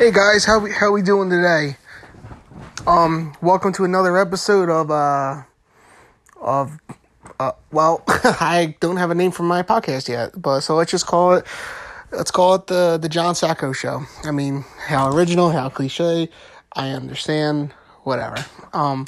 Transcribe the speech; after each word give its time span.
Hey 0.00 0.12
guys, 0.12 0.46
how 0.46 0.58
we 0.58 0.72
how 0.72 0.92
we 0.92 1.02
doing 1.02 1.28
today? 1.28 1.76
Um, 2.86 3.36
welcome 3.42 3.70
to 3.74 3.84
another 3.84 4.16
episode 4.16 4.70
of 4.70 4.90
uh 4.90 5.42
of 6.40 6.78
uh 7.38 7.52
well, 7.70 8.02
I 8.08 8.76
don't 8.80 8.96
have 8.96 9.10
a 9.10 9.14
name 9.14 9.30
for 9.30 9.42
my 9.42 9.62
podcast 9.62 10.08
yet, 10.08 10.40
but 10.40 10.60
so 10.60 10.74
let's 10.74 10.90
just 10.90 11.06
call 11.06 11.34
it 11.34 11.46
let's 12.12 12.30
call 12.30 12.54
it 12.54 12.66
the 12.66 12.96
the 12.96 13.10
John 13.10 13.34
Sacco 13.34 13.74
show. 13.74 14.00
I 14.24 14.30
mean, 14.30 14.64
how 14.78 15.14
original, 15.14 15.50
how 15.50 15.68
cliche, 15.68 16.30
I 16.72 16.92
understand, 16.92 17.74
whatever. 18.04 18.42
Um 18.72 19.06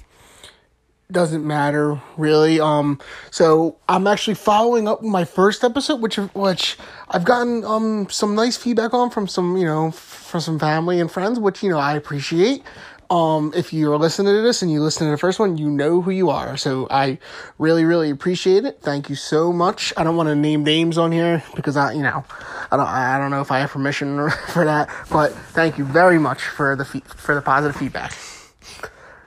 doesn't 1.12 1.46
matter 1.46 2.00
really. 2.16 2.60
Um, 2.60 2.98
so 3.30 3.76
I'm 3.88 4.06
actually 4.06 4.34
following 4.34 4.88
up 4.88 5.02
my 5.02 5.24
first 5.24 5.62
episode, 5.62 6.00
which 6.00 6.16
which 6.16 6.76
I've 7.08 7.24
gotten 7.24 7.64
um 7.64 8.08
some 8.10 8.34
nice 8.34 8.56
feedback 8.56 8.94
on 8.94 9.10
from 9.10 9.28
some 9.28 9.56
you 9.56 9.64
know 9.64 9.90
from 9.90 10.40
some 10.40 10.58
family 10.58 11.00
and 11.00 11.10
friends, 11.10 11.38
which 11.38 11.62
you 11.62 11.70
know 11.70 11.78
I 11.78 11.94
appreciate. 11.94 12.62
Um, 13.10 13.52
if 13.54 13.74
you're 13.74 13.98
listening 13.98 14.34
to 14.34 14.40
this 14.40 14.62
and 14.62 14.72
you 14.72 14.80
listen 14.80 15.06
to 15.06 15.10
the 15.10 15.18
first 15.18 15.38
one, 15.38 15.58
you 15.58 15.68
know 15.68 16.00
who 16.00 16.10
you 16.10 16.30
are. 16.30 16.56
So 16.56 16.86
I 16.90 17.18
really, 17.58 17.84
really 17.84 18.08
appreciate 18.08 18.64
it. 18.64 18.80
Thank 18.80 19.10
you 19.10 19.16
so 19.16 19.52
much. 19.52 19.92
I 19.98 20.04
don't 20.04 20.16
want 20.16 20.30
to 20.30 20.34
name 20.34 20.64
names 20.64 20.96
on 20.96 21.12
here 21.12 21.44
because 21.54 21.76
I, 21.76 21.92
you 21.92 22.00
know, 22.00 22.24
I 22.70 22.76
don't, 22.78 22.86
I 22.86 23.18
don't 23.18 23.30
know 23.30 23.42
if 23.42 23.50
I 23.50 23.58
have 23.58 23.70
permission 23.70 24.30
for 24.48 24.64
that, 24.64 24.88
but 25.10 25.32
thank 25.32 25.76
you 25.76 25.84
very 25.84 26.18
much 26.18 26.40
for 26.42 26.74
the 26.74 26.86
for 26.86 27.34
the 27.34 27.42
positive 27.42 27.76
feedback. 27.76 28.14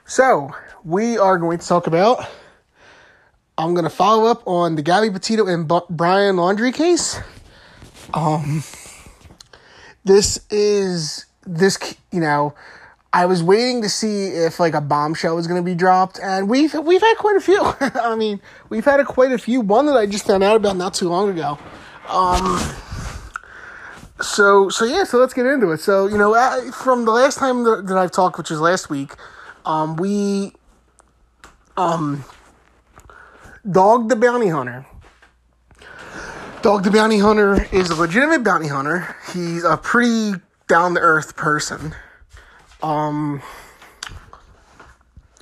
So 0.04 0.52
we 0.86 1.18
are 1.18 1.36
going 1.36 1.58
to 1.58 1.66
talk 1.66 1.88
about. 1.88 2.24
I'm 3.58 3.74
going 3.74 3.84
to 3.84 3.90
follow 3.90 4.30
up 4.30 4.46
on 4.46 4.76
the 4.76 4.82
Gabby 4.82 5.10
Petito 5.10 5.46
and 5.46 5.66
B- 5.66 5.80
Brian 5.90 6.36
Laundrie 6.36 6.72
case. 6.72 7.18
Um, 8.14 8.62
this 10.04 10.38
is 10.48 11.26
this 11.44 11.76
you 12.12 12.20
know, 12.20 12.54
I 13.12 13.26
was 13.26 13.42
waiting 13.42 13.82
to 13.82 13.88
see 13.88 14.28
if 14.28 14.60
like 14.60 14.74
a 14.74 14.80
bombshell 14.80 15.34
was 15.34 15.48
going 15.48 15.60
to 15.60 15.64
be 15.64 15.74
dropped, 15.74 16.20
and 16.22 16.48
we've 16.48 16.72
we've 16.74 17.00
had 17.00 17.16
quite 17.16 17.36
a 17.36 17.40
few. 17.40 17.60
I 17.80 18.14
mean, 18.14 18.40
we've 18.68 18.84
had 18.84 19.00
a, 19.00 19.04
quite 19.04 19.32
a 19.32 19.38
few. 19.38 19.60
One 19.62 19.86
that 19.86 19.96
I 19.96 20.06
just 20.06 20.24
found 20.24 20.44
out 20.44 20.54
about 20.54 20.76
not 20.76 20.94
too 20.94 21.08
long 21.08 21.30
ago. 21.30 21.58
Um, 22.08 22.60
so 24.20 24.68
so 24.68 24.84
yeah, 24.84 25.02
so 25.02 25.18
let's 25.18 25.34
get 25.34 25.46
into 25.46 25.72
it. 25.72 25.80
So 25.80 26.06
you 26.06 26.16
know, 26.16 26.70
from 26.70 27.06
the 27.06 27.10
last 27.10 27.38
time 27.38 27.64
that, 27.64 27.88
that 27.88 27.98
I've 27.98 28.12
talked, 28.12 28.38
which 28.38 28.50
was 28.50 28.60
last 28.60 28.88
week, 28.88 29.14
um, 29.64 29.96
we 29.96 30.52
um, 31.76 32.24
Dog 33.70 34.08
the 34.08 34.16
Bounty 34.16 34.48
Hunter. 34.48 34.86
Dog 36.62 36.84
the 36.84 36.90
Bounty 36.90 37.18
Hunter 37.18 37.66
is 37.72 37.90
a 37.90 37.94
legitimate 37.94 38.42
bounty 38.42 38.68
hunter. 38.68 39.14
He's 39.32 39.62
a 39.62 39.76
pretty 39.76 40.32
down 40.68 40.94
to 40.94 41.00
earth 41.00 41.36
person. 41.36 41.94
Um, 42.82 43.40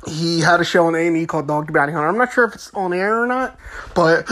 he 0.06 0.40
had 0.40 0.60
a 0.60 0.64
show 0.64 0.86
on 0.86 0.94
A&E 0.94 1.26
called 1.26 1.46
Dog 1.46 1.66
the 1.66 1.72
Bounty 1.72 1.92
Hunter. 1.92 2.08
I'm 2.08 2.18
not 2.18 2.32
sure 2.32 2.44
if 2.44 2.54
it's 2.54 2.72
on 2.74 2.92
air 2.92 3.22
or 3.22 3.26
not, 3.26 3.58
but 3.94 4.30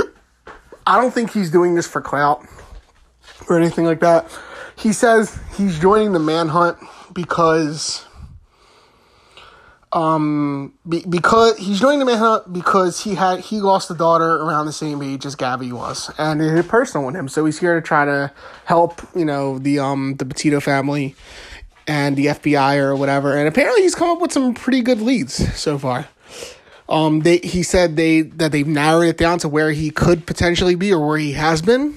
I 0.87 1.01
don't 1.01 1.13
think 1.13 1.33
he's 1.33 1.51
doing 1.51 1.75
this 1.75 1.87
for 1.87 2.01
clout 2.01 2.45
or 3.49 3.59
anything 3.59 3.85
like 3.85 4.01
that. 4.01 4.31
He 4.77 4.93
says 4.93 5.39
he's 5.57 5.79
joining 5.79 6.13
the 6.13 6.19
manhunt 6.19 6.79
because 7.13 8.05
um, 9.93 10.73
be, 10.89 11.05
because 11.07 11.59
he's 11.59 11.79
joining 11.81 11.99
the 11.99 12.07
manhunt 12.07 12.51
because 12.53 13.05
he 13.05 13.15
had 13.15 13.41
he 13.41 13.61
lost 13.61 13.91
a 13.91 13.95
daughter 13.95 14.37
around 14.37 14.67
the 14.67 14.73
same 14.73 15.03
age 15.03 15.27
as 15.27 15.35
Gabby 15.35 15.71
was, 15.71 16.11
and 16.19 16.41
it 16.41 16.51
hit 16.51 16.69
personal 16.69 17.07
with 17.07 17.15
him. 17.15 17.29
So 17.29 17.45
he's 17.45 17.59
here 17.59 17.75
to 17.75 17.83
try 17.83 18.05
to 18.07 18.33
help, 18.65 19.03
you 19.15 19.25
know, 19.25 19.59
the 19.59 19.79
um 19.81 20.15
the 20.17 20.25
Petito 20.25 20.61
family 20.61 21.15
and 21.87 22.17
the 22.17 22.27
FBI 22.27 22.79
or 22.79 22.97
whatever. 22.97 23.37
And 23.37 23.47
apparently, 23.47 23.83
he's 23.83 23.95
come 23.95 24.09
up 24.09 24.21
with 24.21 24.33
some 24.33 24.55
pretty 24.55 24.81
good 24.81 25.01
leads 25.01 25.55
so 25.59 25.79
far. 25.79 26.09
Um, 26.89 27.21
they 27.21 27.39
he 27.39 27.63
said 27.63 27.97
they 27.97 28.23
that 28.23 28.53
they've 28.53 28.67
narrowed 28.67 29.09
it 29.09 29.19
down 29.19 29.39
to 29.41 29.49
where 29.49 29.73
he 29.73 29.91
could 29.91 30.27
potentially 30.27 30.75
be 30.75 30.93
or 30.93 31.07
where 31.07 31.19
he 31.19 31.33
has 31.33 31.61
been. 31.61 31.97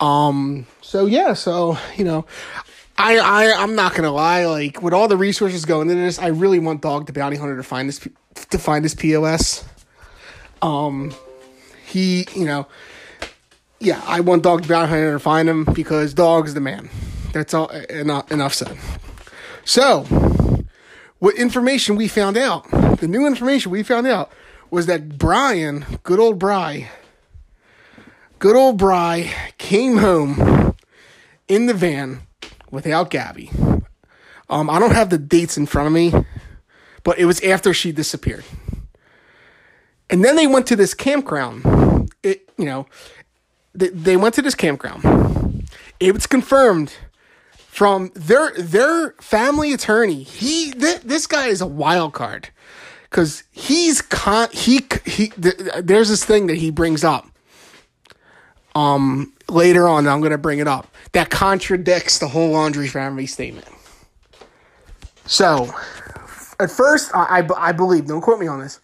Um, 0.00 0.66
so 0.82 1.06
yeah, 1.06 1.32
so 1.32 1.78
you 1.96 2.04
know, 2.04 2.26
I, 3.00 3.16
I 3.16 3.62
I'm 3.62 3.74
not 3.74 3.94
gonna 3.94 4.12
lie. 4.12 4.44
Like 4.44 4.82
with 4.82 4.92
all 4.92 5.08
the 5.08 5.16
resources 5.16 5.64
going 5.64 5.88
into 5.88 6.02
this, 6.02 6.18
I 6.18 6.28
really 6.28 6.58
want 6.58 6.82
Dog 6.82 7.06
the 7.06 7.12
Bounty 7.12 7.36
Hunter 7.36 7.56
to 7.56 7.62
find 7.62 7.88
this 7.88 8.06
to 8.50 8.58
find 8.58 8.84
this 8.84 8.94
POS. 8.94 9.64
Um, 10.60 11.14
he, 11.86 12.26
you 12.34 12.44
know, 12.44 12.66
yeah, 13.78 14.02
I 14.06 14.20
want 14.20 14.42
Dog 14.42 14.62
the 14.62 14.68
Bounty 14.68 14.90
Hunter 14.90 15.12
to 15.12 15.18
find 15.18 15.48
him 15.48 15.64
because 15.64 16.12
Dog's 16.12 16.52
the 16.52 16.60
man. 16.60 16.90
That's 17.32 17.54
all. 17.54 17.68
Enough, 17.68 18.30
enough 18.30 18.52
said. 18.52 18.76
So, 19.64 20.04
what 21.20 21.36
information 21.36 21.96
we 21.96 22.06
found 22.06 22.36
out? 22.36 22.70
The 23.00 23.08
new 23.08 23.26
information 23.26 23.72
we 23.72 23.82
found 23.82 24.06
out 24.06 24.30
was 24.70 24.86
that 24.86 25.16
Brian, 25.16 25.86
good 26.02 26.20
old 26.20 26.38
Bry, 26.38 26.90
good 28.38 28.56
old 28.56 28.76
Bry, 28.76 29.32
came 29.56 29.96
home 29.96 30.76
in 31.48 31.66
the 31.66 31.74
van 31.74 32.20
without 32.70 33.10
Gabby. 33.10 33.50
Um, 34.48 34.68
I 34.68 34.78
don't 34.78 34.94
have 34.94 35.10
the 35.10 35.18
dates 35.18 35.56
in 35.56 35.66
front 35.66 35.86
of 35.86 35.92
me, 35.92 36.12
but 37.04 37.18
it 37.18 37.24
was 37.24 37.40
after 37.42 37.72
she 37.72 37.92
disappeared. 37.92 38.44
And 40.10 40.24
then 40.24 40.36
they 40.36 40.46
went 40.46 40.66
to 40.68 40.76
this 40.76 40.92
campground. 40.92 42.12
It, 42.22 42.48
you 42.58 42.64
know, 42.64 42.86
they, 43.74 43.88
they 43.88 44.16
went 44.16 44.34
to 44.34 44.42
this 44.42 44.56
campground. 44.56 45.68
It 46.00 46.12
was 46.12 46.26
confirmed 46.26 46.92
from 47.56 48.10
their 48.14 48.50
their 48.54 49.12
family 49.20 49.72
attorney. 49.72 50.24
He 50.24 50.72
th- 50.72 51.02
this 51.02 51.26
guy 51.28 51.46
is 51.46 51.60
a 51.60 51.66
wild 51.66 52.12
card 52.12 52.48
because 53.04 53.44
he's 53.52 54.02
con 54.02 54.48
he 54.52 54.86
he. 55.06 55.28
Th- 55.28 55.54
there's 55.80 56.08
this 56.08 56.24
thing 56.24 56.48
that 56.48 56.56
he 56.56 56.70
brings 56.70 57.04
up. 57.04 57.28
Um, 58.74 59.32
later 59.50 59.88
on, 59.88 60.06
I'm 60.06 60.20
gonna 60.20 60.38
bring 60.38 60.58
it 60.58 60.68
up 60.68 60.86
that 61.12 61.30
contradicts 61.30 62.18
the 62.18 62.28
whole 62.28 62.54
Laundrie 62.54 62.88
family 62.88 63.26
statement. 63.26 63.66
So, 65.26 65.72
at 66.58 66.70
first, 66.70 67.10
I, 67.14 67.40
I, 67.40 67.68
I 67.68 67.72
believe, 67.72 68.06
don't 68.06 68.20
quote 68.20 68.40
me 68.40 68.46
on 68.46 68.60
this, 68.60 68.80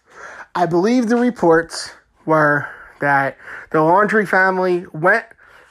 I 0.55 0.65
believe 0.65 1.07
the 1.07 1.17
reports 1.17 1.91
were 2.25 2.67
that 2.99 3.37
the 3.71 3.79
Laundrie 3.79 4.27
family 4.27 4.85
went 4.93 5.25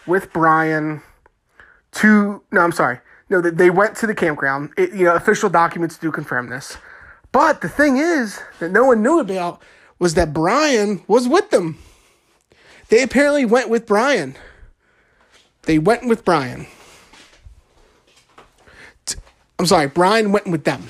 with 0.06 0.32
Brian 0.32 1.02
to, 1.92 2.42
no, 2.52 2.60
I'm 2.60 2.72
sorry, 2.72 3.00
no, 3.28 3.40
they 3.40 3.70
went 3.70 3.96
to 3.96 4.06
the 4.06 4.14
campground. 4.14 4.70
It, 4.76 4.92
you 4.92 5.04
know, 5.04 5.14
official 5.14 5.50
documents 5.50 5.98
do 5.98 6.12
confirm 6.12 6.48
this. 6.48 6.78
But 7.32 7.60
the 7.60 7.68
thing 7.68 7.96
is 7.96 8.40
that 8.60 8.70
no 8.70 8.84
one 8.84 9.02
knew 9.02 9.18
about 9.18 9.60
was 9.98 10.14
that 10.14 10.32
Brian 10.32 11.02
was 11.08 11.26
with 11.26 11.50
them. 11.50 11.78
They 12.88 13.02
apparently 13.02 13.44
went 13.44 13.68
with 13.68 13.86
Brian. 13.86 14.36
They 15.66 15.78
went 15.78 16.08
with 16.08 16.24
Brian. 16.24 16.66
I'm 19.58 19.66
sorry, 19.66 19.88
Brian 19.88 20.32
went 20.32 20.46
with 20.46 20.64
them. 20.64 20.88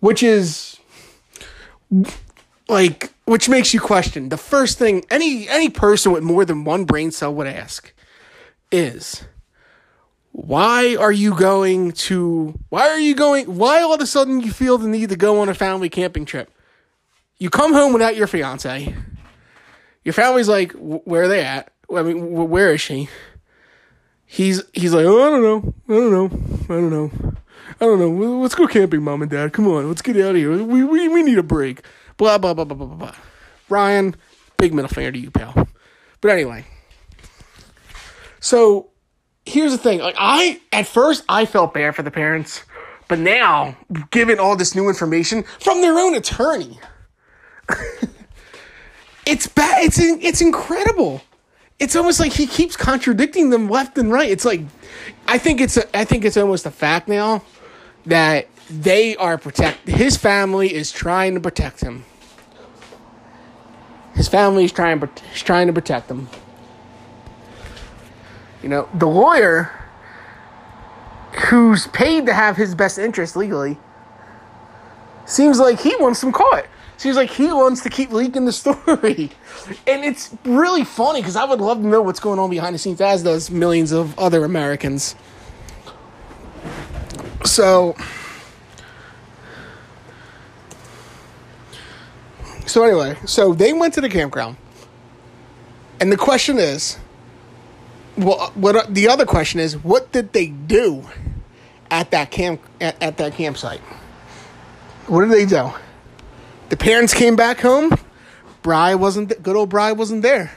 Which 0.00 0.22
is 0.22 0.78
like 2.68 3.12
which 3.24 3.48
makes 3.48 3.74
you 3.74 3.80
question. 3.80 4.28
The 4.28 4.36
first 4.36 4.78
thing 4.78 5.04
any 5.10 5.48
any 5.48 5.68
person 5.68 6.12
with 6.12 6.22
more 6.22 6.44
than 6.44 6.64
one 6.64 6.84
brain 6.84 7.10
cell 7.10 7.34
would 7.34 7.46
ask 7.46 7.92
is 8.70 9.24
why 10.32 10.94
are 10.96 11.10
you 11.10 11.34
going 11.34 11.92
to 11.92 12.58
why 12.68 12.88
are 12.88 13.00
you 13.00 13.14
going 13.14 13.56
why 13.56 13.82
all 13.82 13.94
of 13.94 14.00
a 14.00 14.06
sudden 14.06 14.40
you 14.40 14.52
feel 14.52 14.78
the 14.78 14.88
need 14.88 15.08
to 15.08 15.16
go 15.16 15.40
on 15.40 15.48
a 15.48 15.54
family 15.54 15.88
camping 15.88 16.24
trip? 16.24 16.50
You 17.38 17.50
come 17.50 17.72
home 17.72 17.92
without 17.92 18.16
your 18.16 18.26
fiance. 18.26 18.94
Your 20.04 20.12
family's 20.12 20.48
like, 20.48 20.72
where 20.72 21.24
are 21.24 21.28
they 21.28 21.44
at? 21.44 21.72
I 21.94 22.02
mean, 22.02 22.32
where 22.32 22.72
is 22.72 22.80
she? 22.80 23.08
He's 24.30 24.62
he's 24.74 24.92
like, 24.92 25.06
oh, 25.06 25.26
I 25.26 25.30
don't 25.30 25.42
know, 25.42 25.74
I 25.88 25.92
don't 25.98 26.12
know, 26.12 26.26
I 26.64 26.78
don't 26.78 26.90
know, 26.90 27.34
I 27.80 27.84
don't 27.86 27.98
know. 27.98 28.40
Let's 28.40 28.54
go 28.54 28.66
camping, 28.66 29.02
mom 29.02 29.22
and 29.22 29.30
dad. 29.30 29.54
Come 29.54 29.66
on, 29.66 29.88
let's 29.88 30.02
get 30.02 30.18
out 30.18 30.32
of 30.32 30.36
here. 30.36 30.52
We 30.52 30.84
we 30.84 31.08
we 31.08 31.22
need 31.22 31.38
a 31.38 31.42
break. 31.42 31.80
Blah 32.18 32.36
blah 32.36 32.52
blah 32.52 32.64
blah 32.64 32.76
blah 32.76 32.86
blah. 32.86 32.96
blah. 32.96 33.14
Brian, 33.70 34.14
big 34.58 34.74
middle 34.74 34.90
finger 34.90 35.12
to 35.12 35.18
you, 35.18 35.30
pal. 35.30 35.66
But 36.20 36.30
anyway, 36.30 36.66
so 38.38 38.90
here's 39.46 39.72
the 39.72 39.78
thing. 39.78 40.00
Like 40.00 40.16
I 40.18 40.60
at 40.74 40.86
first 40.86 41.24
I 41.30 41.46
felt 41.46 41.72
bad 41.72 41.96
for 41.96 42.02
the 42.02 42.10
parents, 42.10 42.64
but 43.08 43.18
now 43.18 43.78
given 44.10 44.38
all 44.38 44.56
this 44.56 44.74
new 44.74 44.90
information 44.90 45.42
from 45.58 45.80
their 45.80 45.98
own 45.98 46.14
attorney. 46.14 46.78
it's 49.26 49.46
bad. 49.46 49.84
It's 49.84 49.98
it's 49.98 50.42
incredible 50.42 51.22
it's 51.78 51.94
almost 51.94 52.20
like 52.20 52.32
he 52.32 52.46
keeps 52.46 52.76
contradicting 52.76 53.50
them 53.50 53.68
left 53.68 53.98
and 53.98 54.12
right. 54.12 54.30
It's 54.30 54.44
like 54.44 54.62
I 55.26 55.38
think 55.38 55.60
it's 55.60 55.76
a, 55.76 55.96
I 55.96 56.04
think 56.04 56.24
it's 56.24 56.36
almost 56.36 56.66
a 56.66 56.70
fact 56.70 57.08
now 57.08 57.42
that 58.06 58.48
they 58.70 59.16
are 59.16 59.38
protect 59.38 59.88
his 59.88 60.16
family 60.16 60.74
is 60.74 60.90
trying 60.90 61.34
to 61.34 61.40
protect 61.40 61.80
him. 61.80 62.04
His 64.14 64.28
family 64.28 64.64
is 64.64 64.72
trying 64.72 65.02
is 65.32 65.42
trying 65.42 65.68
to 65.68 65.72
protect 65.72 66.10
him. 66.10 66.28
You 68.62 68.68
know, 68.68 68.88
the 68.92 69.06
lawyer 69.06 69.72
who's 71.46 71.86
paid 71.88 72.26
to 72.26 72.34
have 72.34 72.56
his 72.56 72.74
best 72.74 72.98
interest 72.98 73.36
legally, 73.36 73.78
seems 75.26 75.60
like 75.60 75.80
he 75.80 75.94
wants 75.96 76.20
them 76.20 76.32
caught. 76.32 76.66
Seems 76.98 77.14
like 77.14 77.30
he 77.30 77.46
wants 77.46 77.84
to 77.84 77.90
keep 77.90 78.10
leaking 78.10 78.44
the 78.44 78.52
story. 78.52 79.30
And 79.86 80.04
it's 80.04 80.34
really 80.44 80.82
funny 80.82 81.20
because 81.20 81.36
I 81.36 81.44
would 81.44 81.60
love 81.60 81.80
to 81.80 81.86
know 81.86 82.02
what's 82.02 82.18
going 82.18 82.40
on 82.40 82.50
behind 82.50 82.74
the 82.74 82.78
scenes, 82.78 83.00
as 83.00 83.22
does 83.22 83.52
millions 83.52 83.92
of 83.92 84.18
other 84.18 84.44
Americans. 84.44 85.14
So, 87.44 87.94
so 92.66 92.82
anyway, 92.82 93.16
so 93.24 93.54
they 93.54 93.72
went 93.72 93.94
to 93.94 94.00
the 94.00 94.08
campground. 94.08 94.56
And 96.00 96.10
the 96.10 96.16
question 96.16 96.58
is, 96.58 96.98
well, 98.16 98.50
what 98.56 98.92
the 98.92 99.08
other 99.08 99.24
question 99.24 99.60
is, 99.60 99.76
what 99.76 100.10
did 100.10 100.32
they 100.32 100.48
do 100.48 101.04
at 101.92 102.10
that 102.10 102.32
camp 102.32 102.60
at, 102.80 103.00
at 103.00 103.18
that 103.18 103.34
campsite? 103.34 103.80
What 105.06 105.20
did 105.20 105.30
they 105.30 105.46
do? 105.46 105.70
The 106.68 106.76
parents 106.76 107.14
came 107.14 107.36
back 107.36 107.60
home. 107.60 107.92
Bry 108.62 108.94
wasn't 108.94 109.42
good 109.42 109.56
old 109.56 109.70
Bry 109.70 109.92
wasn't 109.92 110.22
there. 110.22 110.52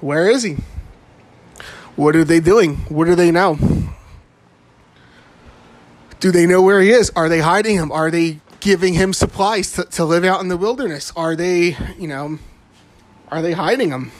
Where 0.00 0.30
is 0.30 0.42
he? 0.42 0.56
What 1.96 2.16
are 2.16 2.24
they 2.24 2.40
doing? 2.40 2.76
What 2.88 3.08
are 3.08 3.14
they 3.14 3.30
now? 3.30 3.58
Do 6.20 6.30
they 6.30 6.46
know 6.46 6.62
where 6.62 6.80
he 6.80 6.90
is? 6.90 7.10
Are 7.16 7.28
they 7.28 7.40
hiding 7.40 7.76
him? 7.76 7.92
Are 7.92 8.10
they 8.10 8.40
giving 8.60 8.94
him 8.94 9.12
supplies 9.12 9.72
to, 9.72 9.84
to 9.84 10.04
live 10.04 10.24
out 10.24 10.40
in 10.40 10.48
the 10.48 10.56
wilderness? 10.56 11.12
Are 11.16 11.34
they, 11.34 11.76
you 11.98 12.08
know, 12.08 12.38
are 13.28 13.42
they 13.42 13.52
hiding 13.52 13.90
him? 13.90 14.12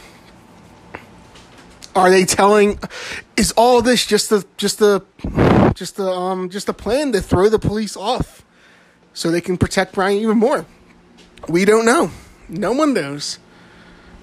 Are 1.94 2.10
they 2.10 2.24
telling? 2.24 2.78
Is 3.36 3.52
all 3.52 3.82
this 3.82 4.06
just 4.06 4.30
a 4.30 4.46
just 4.56 4.80
a 4.80 5.04
just 5.74 5.98
a 5.98 6.08
um 6.08 6.48
just 6.48 6.68
a 6.68 6.72
plan 6.72 7.12
to 7.12 7.20
throw 7.20 7.48
the 7.48 7.58
police 7.58 7.96
off, 7.96 8.44
so 9.12 9.30
they 9.30 9.40
can 9.40 9.56
protect 9.56 9.94
Brian 9.94 10.18
even 10.18 10.38
more? 10.38 10.66
We 11.48 11.64
don't 11.64 11.84
know. 11.84 12.10
No 12.48 12.72
one 12.72 12.94
knows. 12.94 13.38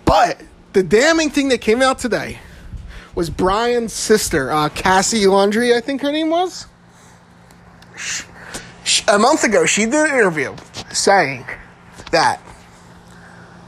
But 0.06 0.42
the 0.74 0.84
damning 0.84 1.30
thing 1.30 1.50
that 1.50 1.62
came 1.62 1.82
out 1.82 2.00
today 2.00 2.40
was 3.16 3.30
Brian's 3.30 3.94
sister, 3.94 4.52
uh, 4.52 4.70
Cassie 4.70 5.24
Laundrie, 5.24 5.76
I 5.76 5.82
think 5.82 6.02
her 6.02 6.12
name 6.12 6.30
was. 6.30 6.68
A 9.08 9.18
month 9.18 9.44
ago, 9.44 9.66
she 9.66 9.86
did 9.86 9.96
an 9.96 10.14
interview 10.14 10.56
saying 10.92 11.46
that 12.12 12.42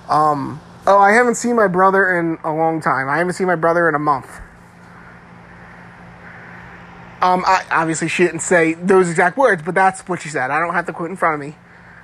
um, 0.08 0.62
Oh, 0.88 0.98
I 0.98 1.12
haven't 1.12 1.36
seen 1.36 1.56
my 1.56 1.68
brother 1.68 2.20
in 2.20 2.40
a 2.44 2.52
long 2.52 2.82
time. 2.82 3.10
I 3.10 3.20
haven't 3.20 3.34
seen 3.34 3.46
my 3.46 3.56
brother 3.56 3.88
in 3.88 3.94
a 3.94 4.00
month. 4.00 4.28
Um, 7.22 7.44
I, 7.46 7.66
obviously, 7.72 8.08
she 8.08 8.24
didn't 8.24 8.42
say 8.42 8.74
those 8.74 9.10
exact 9.10 9.38
words, 9.38 9.62
but 9.62 9.76
that's 9.76 10.02
what 10.08 10.22
she 10.22 10.30
said. 10.30 10.52
I 10.52 10.60
don't 10.60 10.74
have 10.74 10.86
the 10.86 10.94
quote 10.94 11.10
in 11.10 11.18
front 11.18 11.36
of 11.36 11.48
me. 11.48 11.56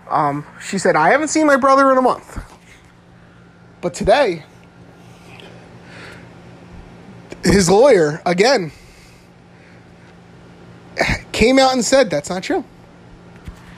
Um, 0.10 0.46
she 0.62 0.78
said, 0.78 0.96
I 0.96 1.10
haven't 1.10 1.30
seen 1.30 1.48
my 1.48 1.56
brother 1.56 1.92
in 1.92 1.98
a 1.98 2.02
month. 2.02 2.38
But 3.82 3.94
today, 3.94 4.44
his 7.44 7.70
lawyer, 7.70 8.22
again, 8.26 8.72
came 11.32 11.60
out 11.60 11.74
and 11.74 11.84
said 11.84 12.10
that's 12.10 12.30
not 12.30 12.44
true. 12.44 12.64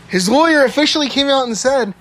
His 0.08 0.30
lawyer 0.30 0.64
officially 0.64 1.10
came 1.10 1.28
out 1.28 1.46
and 1.46 1.58
said 1.58 1.94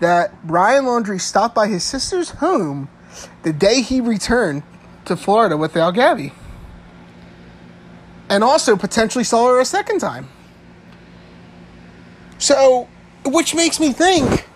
that 0.00 0.44
Brian 0.44 0.84
Laundrie 0.84 1.20
stopped 1.20 1.54
by 1.54 1.68
his 1.68 1.84
sister's 1.84 2.30
home 2.30 2.88
the 3.42 3.52
day 3.52 3.82
he 3.82 4.00
returned 4.00 4.64
to 5.04 5.16
Florida 5.16 5.56
with 5.56 5.76
Al 5.76 5.92
Gabby. 5.92 6.32
And 8.28 8.42
also 8.42 8.76
potentially 8.76 9.24
saw 9.24 9.48
her 9.48 9.60
a 9.60 9.64
second 9.64 9.98
time. 9.98 10.28
So, 12.38 12.88
which 13.24 13.54
makes 13.54 13.78
me 13.78 13.92
think 13.92 14.46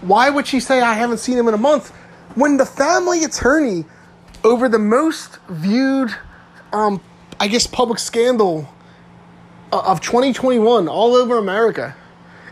why 0.00 0.30
would 0.30 0.46
she 0.46 0.60
say 0.60 0.80
I 0.80 0.94
haven't 0.94 1.18
seen 1.18 1.36
him 1.36 1.48
in 1.48 1.54
a 1.54 1.58
month 1.58 1.90
when 2.36 2.56
the 2.56 2.66
family 2.66 3.24
attorney 3.24 3.84
over 4.44 4.68
the 4.68 4.78
most 4.78 5.38
viewed 5.48 6.14
um 6.72 7.00
I 7.40 7.48
guess 7.48 7.66
public 7.66 7.98
scandal 7.98 8.68
of 9.72 10.00
2021 10.00 10.86
all 10.88 11.16
over 11.16 11.36
America 11.36 11.96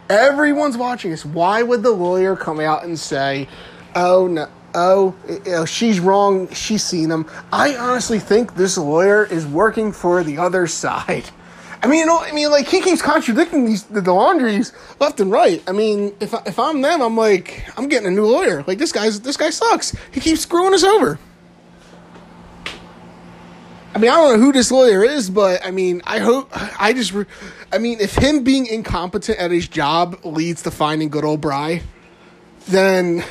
Everyone's 0.09 0.77
watching 0.77 1.11
this. 1.11 1.25
Why 1.25 1.63
would 1.63 1.83
the 1.83 1.91
lawyer 1.91 2.37
come 2.37 2.61
out 2.61 2.85
and 2.85 2.99
say, 2.99 3.49
"Oh 3.97 4.29
no, 4.29 4.47
oh, 4.77 5.15
eh, 5.29 5.39
eh, 5.47 5.65
she's 5.65 5.99
wrong. 5.99 6.49
She's 6.53 6.85
seen 6.85 7.11
him." 7.11 7.27
I 7.53 7.77
honestly 7.77 8.21
think 8.21 8.55
this 8.55 8.79
lawyer 8.79 9.25
is 9.25 9.45
working 9.47 9.91
for 9.91 10.23
the 10.23 10.39
other 10.39 10.69
side. 10.69 11.31
I 11.83 11.89
mean, 11.89 12.01
you 12.01 12.07
know, 12.07 12.19
I 12.19 12.33
mean, 12.33 12.51
like 12.51 12.69
he 12.69 12.81
keeps 12.81 13.03
contradicting 13.03 13.65
these 13.67 13.85
the, 13.85 14.01
the 14.01 14.13
Laundries 14.13 14.73
left 15.01 15.21
and 15.21 15.31
right. 15.31 15.63
I 15.67 15.73
mean, 15.73 16.15
if 16.21 16.33
if 16.47 16.59
I'm 16.59 16.81
them, 16.81 17.01
I'm 17.03 17.17
like, 17.17 17.65
I'm 17.77 17.89
getting 17.89 18.09
a 18.09 18.11
new 18.11 18.27
lawyer. 18.27 18.65
Like 18.67 18.79
this 18.79 18.93
guy's 18.93 19.21
this 19.21 19.37
guy 19.37 19.51
sucks. 19.51 19.97
He 20.13 20.21
keeps 20.21 20.43
screwing 20.43 20.75
us 20.75 20.85
over. 20.85 21.19
I 23.97 23.99
mean, 23.99 24.11
I 24.11 24.17
don't 24.17 24.39
know 24.39 24.45
who 24.45 24.53
this 24.53 24.71
lawyer 24.71 25.03
is, 25.03 25.31
but 25.31 25.65
I 25.65 25.71
mean, 25.71 26.03
I 26.05 26.19
hope, 26.19 26.51
I 26.79 26.93
just, 26.93 27.15
I 27.73 27.79
mean, 27.79 27.99
if 27.99 28.15
him 28.15 28.45
being 28.45 28.67
incompetent 28.67 29.39
at 29.39 29.51
his 29.51 29.69
job 29.69 30.19
leads 30.23 30.61
to 30.65 30.71
finding 30.71 31.09
good 31.09 31.25
old 31.25 31.41
Bry, 31.41 31.81
then 32.69 33.25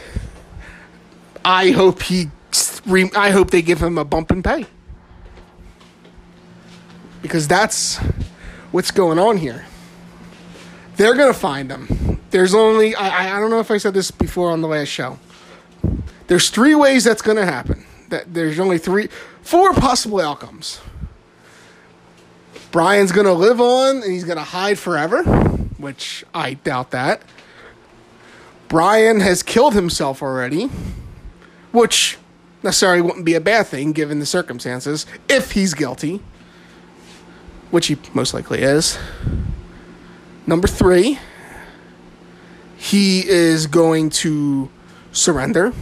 I 1.46 1.72
hope 1.72 2.02
he, 2.02 2.30
I 3.16 3.30
hope 3.30 3.52
they 3.52 3.62
give 3.62 3.82
him 3.82 3.98
a 3.98 4.04
bump 4.04 4.32
in 4.32 4.44
pay. 4.44 4.66
Because 7.22 7.48
that's 7.48 7.98
what's 8.72 8.92
going 8.92 9.20
on 9.20 9.38
here. 9.38 9.66
They're 10.98 11.16
going 11.16 11.32
to 11.32 11.40
find 11.40 11.72
him. 11.72 12.20
There's 12.32 12.54
only, 12.54 12.96
I, 12.96 13.38
I 13.38 13.40
don't 13.40 13.50
know 13.50 13.60
if 13.60 13.72
I 13.72 13.78
said 13.78 13.94
this 13.94 14.12
before 14.12 14.52
on 14.52 14.62
the 14.62 14.68
last 14.68 14.90
show. 14.90 15.20
There's 16.28 16.50
three 16.50 16.76
ways 16.76 17.04
that's 17.04 17.22
going 17.22 17.38
to 17.38 17.46
happen 17.46 17.86
that 18.10 18.34
there's 18.34 18.60
only 18.60 18.78
three, 18.78 19.10
four 19.42 19.74
possible 19.74 20.20
outcomes. 20.20 20.80
Brian's 22.72 23.12
gonna 23.14 23.34
live 23.34 23.62
on 23.62 24.04
and 24.04 24.12
he's 24.12 24.26
gonna 24.26 24.44
hide 24.44 24.78
forever, 24.78 25.24
which 25.78 26.26
I 26.34 26.56
doubt 26.56 26.92
that. 26.92 27.22
Brian 28.68 29.22
has 29.22 29.44
killed 29.44 29.74
himself 29.74 30.22
already, 30.22 30.70
which 31.76 32.18
necessarily 32.64 33.02
wouldn't 33.02 33.26
be 33.26 33.36
a 33.36 33.42
bad 33.42 33.68
thing 33.68 33.92
given 33.92 34.20
the 34.20 34.26
circumstances 34.26 35.06
if 35.30 35.52
he's 35.52 35.74
guilty, 35.74 36.22
which 37.70 37.88
he 37.88 37.98
most 38.14 38.34
likely 38.34 38.62
is. 38.62 38.98
Number 40.48 40.68
three, 40.68 41.20
he 42.78 43.28
is 43.28 43.68
going 43.68 44.10
to 44.12 44.70
surrender 45.12 45.74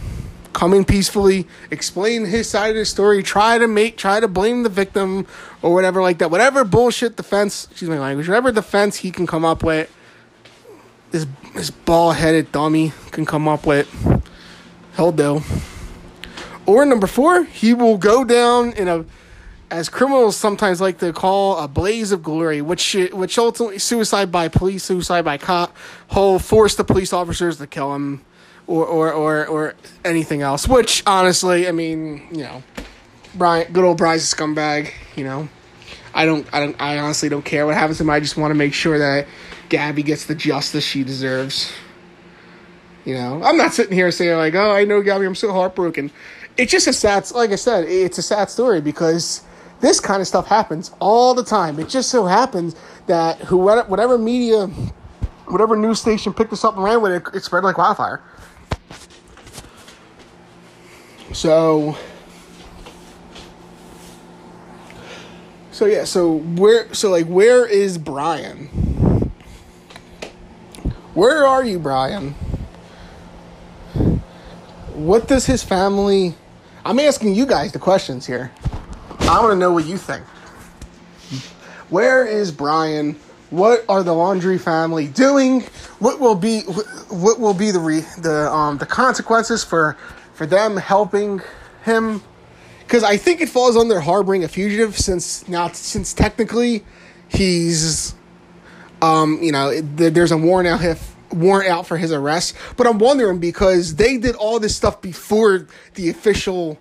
come 0.54 0.72
in 0.72 0.84
peacefully, 0.84 1.46
explain 1.70 2.24
his 2.24 2.48
side 2.48 2.70
of 2.70 2.76
the 2.76 2.84
story, 2.86 3.22
try 3.22 3.58
to 3.58 3.68
make, 3.68 3.98
try 3.98 4.20
to 4.20 4.28
blame 4.28 4.62
the 4.62 4.68
victim 4.70 5.26
or 5.60 5.74
whatever 5.74 6.00
like 6.00 6.18
that. 6.18 6.30
Whatever 6.30 6.64
bullshit 6.64 7.16
defense, 7.16 7.66
excuse 7.70 7.90
my 7.90 7.98
language, 7.98 8.28
whatever 8.28 8.50
defense 8.50 8.96
he 8.96 9.10
can 9.10 9.26
come 9.26 9.44
up 9.44 9.62
with, 9.62 9.92
this 11.10 11.26
this 11.54 11.70
bald 11.70 12.16
headed 12.16 12.50
dummy 12.50 12.92
can 13.10 13.26
come 13.26 13.46
up 13.46 13.66
with, 13.66 13.88
he'll 14.96 15.12
do. 15.12 15.42
Or 16.66 16.84
number 16.86 17.06
four, 17.06 17.44
he 17.44 17.74
will 17.74 17.98
go 17.98 18.24
down 18.24 18.72
in 18.72 18.88
a, 18.88 19.04
as 19.70 19.88
criminals 19.88 20.36
sometimes 20.36 20.80
like 20.80 20.98
to 20.98 21.12
call 21.12 21.58
a 21.58 21.68
blaze 21.68 22.12
of 22.12 22.22
glory, 22.22 22.62
which 22.62 22.94
which 23.12 23.38
ultimately 23.38 23.78
suicide 23.78 24.32
by 24.32 24.48
police, 24.48 24.84
suicide 24.84 25.24
by 25.24 25.36
cop, 25.36 25.76
whole 26.08 26.38
force 26.38 26.74
the 26.74 26.84
police 26.84 27.12
officers 27.12 27.58
to 27.58 27.66
kill 27.66 27.94
him 27.94 28.24
or, 28.66 28.86
or, 28.86 29.12
or, 29.12 29.46
or 29.46 29.74
anything 30.04 30.42
else. 30.42 30.66
Which, 30.66 31.02
honestly, 31.06 31.68
I 31.68 31.72
mean, 31.72 32.26
you 32.30 32.44
know, 32.44 32.62
Brian, 33.34 33.72
good 33.72 33.84
old 33.84 33.98
Brian's 33.98 34.22
scumbag. 34.22 34.90
You 35.16 35.24
know, 35.24 35.48
I 36.14 36.24
don't, 36.24 36.46
I 36.52 36.60
don't, 36.60 36.76
I 36.80 36.98
honestly 36.98 37.28
don't 37.28 37.44
care 37.44 37.66
what 37.66 37.74
happens 37.74 37.98
to 37.98 38.04
him. 38.04 38.10
I 38.10 38.20
just 38.20 38.36
want 38.36 38.52
to 38.52 38.54
make 38.54 38.72
sure 38.72 38.98
that 38.98 39.26
Gabby 39.68 40.02
gets 40.02 40.26
the 40.26 40.34
justice 40.34 40.84
she 40.84 41.04
deserves. 41.04 41.72
You 43.04 43.14
know, 43.14 43.42
I'm 43.42 43.58
not 43.58 43.74
sitting 43.74 43.92
here 43.92 44.10
saying 44.10 44.38
like, 44.38 44.54
oh, 44.54 44.70
I 44.70 44.84
know 44.84 45.02
Gabby, 45.02 45.26
I'm 45.26 45.34
so 45.34 45.52
heartbroken. 45.52 46.10
It's 46.56 46.70
just 46.70 46.86
a 46.86 46.92
sad, 46.92 47.30
like 47.32 47.50
I 47.50 47.56
said, 47.56 47.84
it's 47.84 48.18
a 48.18 48.22
sad 48.22 48.48
story 48.48 48.80
because 48.80 49.42
this 49.80 49.98
kind 49.98 50.20
of 50.20 50.28
stuff 50.28 50.46
happens 50.46 50.92
all 51.00 51.34
the 51.34 51.44
time. 51.44 51.80
It 51.80 51.88
just 51.88 52.10
so 52.10 52.26
happens 52.26 52.76
that 53.06 53.38
whoever, 53.40 53.82
whatever 53.88 54.18
media, 54.18 54.66
whatever 55.46 55.76
news 55.76 56.00
station 56.00 56.32
picked 56.32 56.50
this 56.50 56.64
up 56.64 56.76
and 56.76 56.84
ran 56.84 57.02
with 57.02 57.12
it, 57.12 57.34
it 57.34 57.42
spread 57.42 57.64
like 57.64 57.76
wildfire. 57.76 58.22
So 61.32 61.96
So 65.74 65.86
yeah, 65.86 66.04
so 66.04 66.36
where 66.38 66.94
so 66.94 67.10
like 67.10 67.26
where 67.26 67.66
is 67.66 67.98
Brian? 67.98 68.66
Where 71.14 71.44
are 71.44 71.64
you, 71.64 71.80
Brian? 71.80 72.30
What 74.94 75.26
does 75.26 75.46
his 75.46 75.64
family 75.64 76.36
I'm 76.86 76.98
asking 76.98 77.34
you 77.34 77.46
guys 77.46 77.72
the 77.72 77.78
questions 77.78 78.26
here. 78.26 78.52
I 79.20 79.40
want 79.40 79.52
to 79.52 79.56
know 79.56 79.72
what 79.72 79.86
you 79.86 79.96
think. 79.96 80.22
Where 81.88 82.26
is 82.26 82.52
Brian? 82.52 83.16
What 83.48 83.84
are 83.88 84.02
the 84.02 84.12
Laundrie 84.12 84.60
family 84.60 85.06
doing? 85.06 85.62
What 85.98 86.20
will 86.20 86.34
be 86.34 86.60
what 86.60 87.40
will 87.40 87.54
be 87.54 87.70
the 87.70 87.78
re, 87.78 88.00
the 88.18 88.50
um 88.52 88.78
the 88.78 88.86
consequences 88.86 89.64
for 89.64 89.96
for 90.34 90.44
them 90.44 90.76
helping 90.76 91.40
him? 91.84 92.22
Because 92.80 93.02
I 93.02 93.16
think 93.16 93.40
it 93.40 93.48
falls 93.48 93.76
under 93.76 94.00
harboring 94.00 94.44
a 94.44 94.48
fugitive 94.48 94.98
since 94.98 95.48
now 95.48 95.68
since 95.68 96.12
technically 96.12 96.84
he's 97.28 98.14
um 99.00 99.42
you 99.42 99.52
know 99.52 99.80
there's 99.80 100.32
a 100.32 100.36
warrant 100.36 100.68
out 100.68 100.80
warrant 101.34 101.70
out 101.70 101.86
for 101.86 101.96
his 101.96 102.12
arrest. 102.12 102.54
But 102.76 102.86
I'm 102.86 102.98
wondering 102.98 103.38
because 103.38 103.96
they 103.96 104.16
did 104.16 104.34
all 104.36 104.58
this 104.58 104.76
stuff 104.76 105.00
before 105.02 105.66
the 105.94 106.10
official 106.10 106.78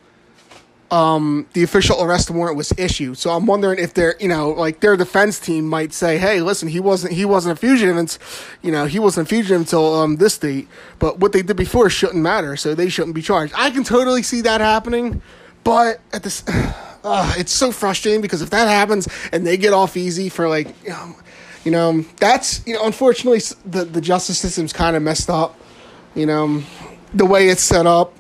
um, 0.93 1.47
the 1.53 1.63
official 1.63 2.03
arrest 2.03 2.29
warrant 2.29 2.55
was 2.55 2.71
issued. 2.77 3.17
So 3.17 3.31
I'm 3.31 3.47
wondering 3.47 3.79
if 3.79 3.95
their, 3.95 4.15
you 4.19 4.27
know, 4.27 4.49
like 4.49 4.79
their 4.79 4.95
defense 4.95 5.39
team 5.39 5.67
might 5.67 5.91
say, 5.91 6.19
"Hey, 6.19 6.39
listen, 6.39 6.67
he 6.67 6.79
wasn't 6.79 7.13
he 7.13 7.25
wasn't 7.25 7.57
a 7.57 7.59
fugitive, 7.59 7.97
and 7.97 8.15
you 8.61 8.71
know, 8.71 8.85
he 8.85 8.99
wasn't 8.99 9.27
a 9.27 9.29
fugitive 9.29 9.59
until 9.59 9.95
um, 9.95 10.17
this 10.17 10.37
date." 10.37 10.67
But 10.99 11.17
what 11.19 11.33
they 11.33 11.41
did 11.41 11.57
before 11.57 11.89
shouldn't 11.89 12.21
matter, 12.21 12.55
so 12.55 12.75
they 12.75 12.89
shouldn't 12.89 13.15
be 13.15 13.23
charged. 13.23 13.53
I 13.57 13.71
can 13.71 13.83
totally 13.83 14.21
see 14.21 14.41
that 14.41 14.61
happening, 14.61 15.23
but 15.63 15.99
at 16.13 16.21
this, 16.21 16.43
uh, 16.47 17.33
it's 17.37 17.51
so 17.51 17.71
frustrating 17.71 18.21
because 18.21 18.43
if 18.43 18.51
that 18.51 18.67
happens 18.67 19.09
and 19.31 19.47
they 19.47 19.57
get 19.57 19.73
off 19.73 19.97
easy 19.97 20.29
for 20.29 20.47
like, 20.47 20.67
you 20.83 20.89
know, 20.89 21.15
you 21.63 21.71
know 21.71 22.01
that's 22.17 22.65
you 22.67 22.73
know, 22.73 22.85
unfortunately, 22.85 23.41
the 23.65 23.85
the 23.85 24.01
justice 24.01 24.39
system's 24.39 24.73
kind 24.73 24.95
of 24.95 25.03
messed 25.03 25.29
up. 25.29 25.57
You 26.15 26.25
know, 26.25 26.63
the 27.13 27.25
way 27.25 27.49
it's 27.49 27.63
set 27.63 27.87
up 27.87 28.13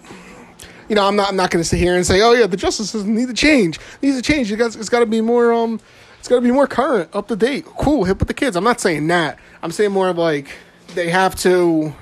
you 0.89 0.95
know, 0.95 1.07
I'm 1.07 1.15
not 1.15 1.29
I'm 1.29 1.35
not 1.35 1.49
going 1.49 1.63
to 1.63 1.67
sit 1.67 1.79
here 1.79 1.95
and 1.95 2.05
say, 2.05 2.21
oh 2.21 2.33
yeah, 2.33 2.45
the 2.45 2.57
justice 2.57 2.91
system 2.91 3.15
needs 3.15 3.29
to 3.29 3.35
change. 3.35 3.79
Needs 4.01 4.17
to 4.17 4.21
change. 4.21 4.51
It 4.51 4.59
it's 4.59 4.89
got 4.89 4.99
to 4.99 5.05
be 5.05 5.21
more 5.21 5.53
um, 5.53 5.79
it's 6.19 6.27
got 6.27 6.35
to 6.35 6.41
be 6.41 6.51
more 6.51 6.67
current, 6.67 7.09
up 7.13 7.27
to 7.29 7.35
date, 7.35 7.65
cool, 7.65 8.03
hip 8.03 8.19
with 8.19 8.27
the 8.27 8.33
kids. 8.33 8.55
I'm 8.55 8.63
not 8.63 8.79
saying 8.79 9.07
that. 9.07 9.39
I'm 9.61 9.71
saying 9.71 9.91
more 9.91 10.09
of 10.09 10.17
like 10.17 10.55
they 10.93 11.09
have 11.09 11.35
to. 11.37 11.93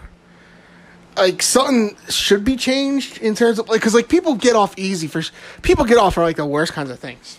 Like 1.18 1.42
something 1.42 1.98
should 2.10 2.46
be 2.46 2.56
changed 2.56 3.18
in 3.18 3.36
terms 3.36 3.60
of 3.60 3.68
like 3.68 3.82
because 3.82 3.94
like 3.94 4.08
people 4.08 4.36
get 4.36 4.56
off 4.56 4.74
easy 4.78 5.08
for 5.08 5.22
people 5.62 5.84
get 5.86 5.98
off 5.98 6.14
for 6.14 6.24
like 6.24 6.38
the 6.38 6.46
worst 6.46 6.74
kinds 6.74 6.90
of 6.90 7.00
things. 7.00 7.38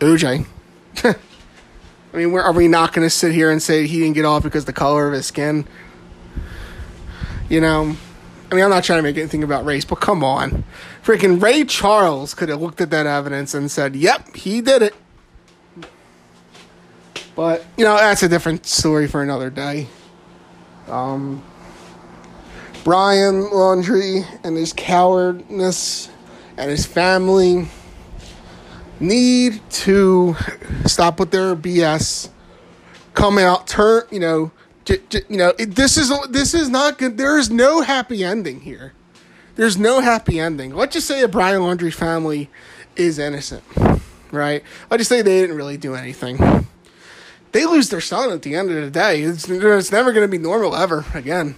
OJ. 0.00 0.46
I 2.12 2.16
mean, 2.16 2.34
are 2.34 2.52
we 2.52 2.68
not 2.68 2.92
going 2.92 3.06
to 3.06 3.10
sit 3.10 3.32
here 3.32 3.50
and 3.50 3.62
say 3.62 3.86
he 3.86 4.00
didn't 4.00 4.14
get 4.14 4.24
off 4.24 4.42
because 4.42 4.64
the 4.64 4.72
color 4.72 5.06
of 5.06 5.12
his 5.12 5.26
skin? 5.26 5.66
You 7.48 7.60
know, 7.60 7.96
I 8.50 8.54
mean, 8.54 8.64
I'm 8.64 8.70
not 8.70 8.84
trying 8.84 8.98
to 8.98 9.02
make 9.02 9.16
anything 9.16 9.42
about 9.42 9.64
race, 9.64 9.84
but 9.84 10.00
come 10.00 10.24
on. 10.24 10.64
Freaking 11.04 11.42
Ray 11.42 11.64
Charles 11.64 12.34
could 12.34 12.48
have 12.48 12.60
looked 12.62 12.80
at 12.80 12.90
that 12.90 13.06
evidence 13.06 13.54
and 13.54 13.70
said, 13.70 13.94
yep, 13.94 14.34
he 14.34 14.60
did 14.60 14.82
it. 14.82 14.94
But, 17.36 17.64
you 17.76 17.84
know, 17.84 17.94
that's 17.94 18.22
a 18.22 18.28
different 18.28 18.66
story 18.66 19.06
for 19.06 19.22
another 19.22 19.50
day. 19.50 19.86
Um, 20.88 21.42
Brian 22.84 23.42
Laundrie 23.42 24.26
and 24.42 24.56
his 24.56 24.72
cowardness 24.72 26.08
and 26.56 26.70
his 26.70 26.86
family 26.86 27.68
need 29.00 29.60
to 29.70 30.36
stop 30.86 31.20
with 31.20 31.30
their 31.30 31.54
BS, 31.54 32.28
come 33.14 33.38
out, 33.38 33.66
turn, 33.66 34.04
you 34.10 34.20
know, 34.20 34.50
you 35.28 35.36
know, 35.36 35.52
it, 35.58 35.74
this 35.74 35.96
is 35.96 36.12
this 36.30 36.54
is 36.54 36.68
not 36.68 36.98
good. 36.98 37.18
There 37.18 37.38
is 37.38 37.50
no 37.50 37.82
happy 37.82 38.24
ending 38.24 38.60
here. 38.60 38.94
There's 39.56 39.76
no 39.76 40.00
happy 40.00 40.40
ending. 40.40 40.74
Let's 40.74 40.94
just 40.94 41.06
say 41.06 41.22
a 41.22 41.28
Brian 41.28 41.60
Laundrie 41.60 41.92
family 41.92 42.48
is 42.96 43.18
innocent, 43.18 43.64
right? 44.30 44.62
Let's 44.90 45.00
just 45.00 45.08
say 45.08 45.20
they 45.20 45.40
didn't 45.40 45.56
really 45.56 45.76
do 45.76 45.94
anything. 45.94 46.66
They 47.52 47.66
lose 47.66 47.88
their 47.88 48.00
son 48.00 48.30
at 48.30 48.42
the 48.42 48.54
end 48.54 48.70
of 48.70 48.76
the 48.76 48.90
day. 48.90 49.22
It's, 49.22 49.48
it's 49.48 49.92
never 49.92 50.12
going 50.12 50.24
to 50.24 50.30
be 50.30 50.38
normal 50.38 50.76
ever 50.76 51.04
again. 51.14 51.56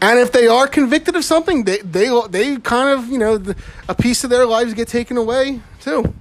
And 0.00 0.18
if 0.18 0.30
they 0.32 0.46
are 0.46 0.66
convicted 0.66 1.16
of 1.16 1.24
something, 1.24 1.64
they 1.64 1.78
they 1.78 2.08
they 2.28 2.56
kind 2.56 2.90
of 2.90 3.08
you 3.08 3.18
know 3.18 3.42
a 3.88 3.94
piece 3.94 4.24
of 4.24 4.30
their 4.30 4.46
lives 4.46 4.74
get 4.74 4.88
taken 4.88 5.16
away 5.16 5.60
too. 5.80 6.14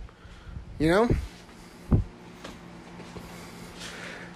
You 0.80 0.90
know. 0.90 1.10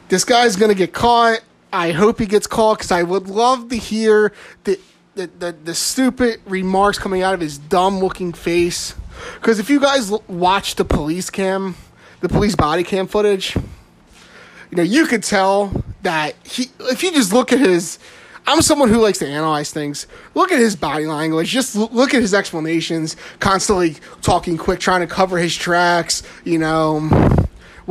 this 0.10 0.26
guy's 0.26 0.56
gonna 0.56 0.74
get 0.74 0.92
caught. 0.92 1.42
I 1.72 1.92
hope 1.92 2.20
he 2.20 2.26
gets 2.26 2.48
caught 2.48 2.80
because 2.80 2.92
I 2.92 3.04
would 3.04 3.28
love 3.28 3.70
to 3.70 3.78
hear 3.78 4.34
the, 4.66 4.80
the 5.16 5.28
the, 5.28 5.56
the 5.64 5.76
stupid 5.76 6.42
remarks 6.46 7.00
coming 7.00 7.22
out 7.22 7.34
of 7.34 7.40
his 7.40 7.58
dumb 7.58 8.00
looking 8.00 8.34
face. 8.34 8.96
Because 9.36 9.60
if 9.60 9.70
you 9.70 9.80
guys 9.80 10.12
watch 10.28 10.76
the 10.76 10.86
police 10.86 11.30
cam, 11.30 11.76
the 12.22 12.30
police 12.30 12.56
body 12.56 12.84
cam 12.84 13.08
footage, 13.08 13.56
you 13.56 14.78
know 14.78 14.84
you 14.84 15.06
could 15.06 15.24
tell 15.24 15.84
that 16.02 16.36
he. 16.44 16.72
If 16.82 17.04
you 17.04 17.12
just 17.12 17.32
look 17.32 17.54
at 17.54 17.60
his, 17.60 18.00
I'm 18.48 18.62
someone 18.62 18.90
who 18.90 18.98
likes 18.98 19.20
to 19.20 19.28
analyze 19.28 19.72
things. 19.72 20.08
Look 20.34 20.52
at 20.52 20.60
his 20.60 20.76
body 20.76 21.06
language. 21.06 21.50
Just 21.50 21.76
look 21.76 22.14
at 22.14 22.22
his 22.22 22.34
explanations. 22.34 23.16
Constantly 23.40 23.96
talking 24.22 24.58
quick, 24.58 24.80
trying 24.80 25.02
to 25.02 25.08
cover 25.08 25.38
his 25.38 25.56
tracks. 25.56 26.24
You 26.44 26.58
know 26.60 27.48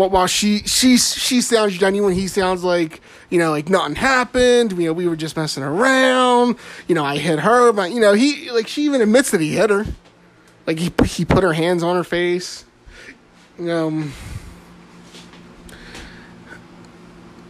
while 0.07 0.28
she 0.28 0.61
she 0.61 0.97
she 0.97 1.40
sounds 1.40 1.76
genuine, 1.76 2.14
he 2.14 2.28
sounds 2.28 2.62
like 2.62 3.00
you 3.31 3.38
know 3.38 3.50
like 3.50 3.69
nothing 3.69 3.97
happened. 3.97 4.73
You 4.73 4.87
know, 4.87 4.93
we 4.93 5.09
were 5.09 5.17
just 5.17 5.37
messing 5.37 5.64
around. 5.64 6.57
You 6.87 6.95
know, 6.95 7.05
I 7.05 7.19
hit 7.19 7.40
her, 7.40 7.73
but 7.73 7.90
you 7.90 8.00
know 8.00 8.12
he 8.12 8.50
like 8.52 8.69
she 8.69 8.85
even 8.85 9.00
admits 9.00 9.33
that 9.33 9.40
he 9.40 9.57
hit 9.57 9.71
her. 9.71 9.87
Like 10.67 10.78
he 10.78 10.93
he 11.05 11.25
put 11.25 11.43
her 11.43 11.52
hands 11.52 11.83
on 11.83 11.97
her 11.97 12.05
face. 12.05 12.64
Um, 13.59 14.12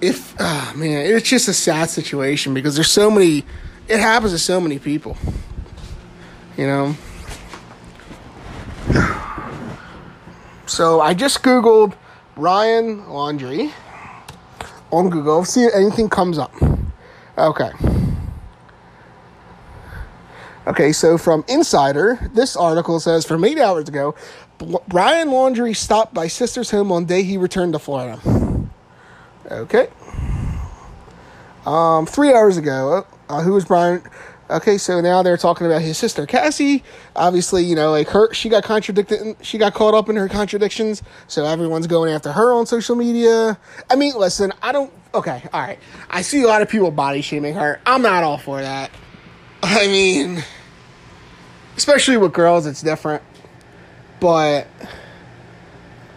if 0.00 0.34
oh 0.38 0.72
man, 0.76 1.06
it's 1.06 1.28
just 1.28 1.48
a 1.48 1.52
sad 1.52 1.90
situation 1.90 2.54
because 2.54 2.74
there's 2.74 2.90
so 2.90 3.10
many. 3.10 3.44
It 3.88 4.00
happens 4.00 4.32
to 4.32 4.38
so 4.38 4.60
many 4.60 4.78
people. 4.78 5.16
You 6.56 6.66
know. 6.66 6.96
So 10.66 11.00
I 11.00 11.14
just 11.14 11.42
googled 11.42 11.94
Brian 12.34 13.02
Laundrie 13.04 13.72
on 14.92 15.08
Google. 15.08 15.44
See 15.44 15.64
if 15.64 15.74
anything 15.74 16.08
comes 16.08 16.38
up. 16.38 16.54
Okay. 17.36 17.70
Okay, 20.66 20.92
so 20.92 21.16
from 21.16 21.44
Insider, 21.48 22.30
this 22.34 22.54
article 22.54 23.00
says 23.00 23.24
from 23.24 23.44
eight 23.44 23.58
hours 23.58 23.88
ago, 23.88 24.14
Brian 24.86 25.28
Laundrie 25.28 25.74
stopped 25.74 26.12
by 26.12 26.28
sister's 26.28 26.70
home 26.70 26.92
on 26.92 27.06
day 27.06 27.22
he 27.22 27.38
returned 27.38 27.72
to 27.72 27.78
Florida. 27.78 28.20
Okay. 29.50 29.88
Um, 31.66 32.06
three 32.06 32.32
hours 32.32 32.56
ago, 32.56 33.06
uh, 33.28 33.42
who 33.42 33.52
was 33.52 33.64
Brian? 33.64 34.02
Okay, 34.50 34.78
so 34.78 35.02
now 35.02 35.22
they're 35.22 35.36
talking 35.36 35.66
about 35.66 35.82
his 35.82 35.98
sister 35.98 36.24
Cassie. 36.24 36.82
Obviously, 37.14 37.64
you 37.64 37.74
know, 37.74 37.90
like 37.90 38.08
her, 38.08 38.32
she 38.32 38.48
got 38.48 38.64
contradicted. 38.64 39.36
She 39.42 39.58
got 39.58 39.74
caught 39.74 39.92
up 39.92 40.08
in 40.08 40.16
her 40.16 40.28
contradictions. 40.28 41.02
So 41.26 41.44
everyone's 41.44 41.86
going 41.86 42.12
after 42.12 42.32
her 42.32 42.54
on 42.54 42.64
social 42.64 42.96
media. 42.96 43.58
I 43.90 43.96
mean, 43.96 44.14
listen, 44.16 44.52
I 44.62 44.72
don't. 44.72 44.90
Okay, 45.14 45.42
all 45.52 45.60
right. 45.60 45.78
I 46.08 46.22
see 46.22 46.42
a 46.42 46.46
lot 46.46 46.62
of 46.62 46.70
people 46.70 46.90
body 46.90 47.20
shaming 47.20 47.54
her. 47.54 47.78
I'm 47.84 48.00
not 48.00 48.24
all 48.24 48.38
for 48.38 48.60
that. 48.60 48.90
I 49.62 49.86
mean, 49.86 50.42
especially 51.76 52.16
with 52.16 52.32
girls, 52.32 52.64
it's 52.64 52.80
different. 52.80 53.22
But 54.20 54.66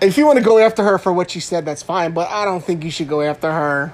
if 0.01 0.17
you 0.17 0.25
want 0.25 0.39
to 0.39 0.43
go 0.43 0.57
after 0.57 0.83
her 0.83 0.97
for 0.97 1.13
what 1.13 1.31
she 1.31 1.39
said, 1.39 1.65
that's 1.65 1.83
fine. 1.83 2.11
But 2.13 2.29
I 2.29 2.45
don't 2.45 2.63
think 2.63 2.83
you 2.83 2.91
should 2.91 3.07
go 3.07 3.21
after 3.21 3.51
her 3.51 3.93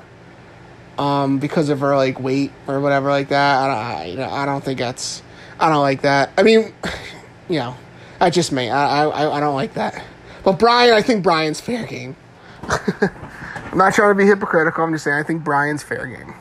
um, 0.98 1.40
because 1.40 1.70
of 1.70 1.82
her 1.82 1.96
like 1.96 2.20
weight 2.20 2.52
or 2.68 2.80
whatever 2.80 3.10
like 3.10 3.30
that. 3.30 3.58
I 3.58 3.68
don't, 3.68 3.78
I, 3.78 4.06
you 4.06 4.18
know, 4.18 4.30
I 4.30 4.46
don't 4.46 4.64
think 4.64 4.80
that's, 4.80 5.22
I 5.60 5.70
don't 5.70 5.82
like 5.82 6.02
that. 6.02 6.32
I 6.38 6.44
mean, 6.44 6.74
you 7.50 7.60
know, 7.60 7.76
I 8.20 8.30
just 8.30 8.52
me. 8.52 8.70
I, 8.70 9.06
I, 9.06 9.38
I 9.38 9.40
don't 9.40 9.56
like 9.56 9.74
that. 9.76 10.04
But 10.44 10.54
Brian, 10.60 10.94
I 10.94 11.02
think 11.02 11.24
Brian's 11.24 11.60
fair 11.60 11.86
game. 11.86 12.16
I'm 12.64 13.78
not 13.78 13.94
trying 13.94 14.12
to 14.12 14.16
be 14.16 14.26
hypocritical. 14.26 14.84
I'm 14.84 14.94
just 14.94 15.04
saying 15.04 15.18
I 15.18 15.24
think 15.24 15.44
Brian's 15.44 15.84
fair 15.84 16.08
game. 16.08 16.34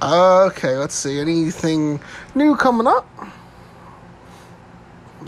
Okay, 0.00 0.76
let's 0.76 0.94
see. 0.94 1.18
Anything 1.18 2.00
new 2.36 2.54
coming 2.54 2.86
up? 2.86 3.06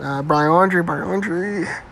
Uh, 0.00 0.23
Brian 0.23 0.50
Laundrie, 0.50 0.85
Brian 0.85 1.07
Laundrie. 1.09 1.83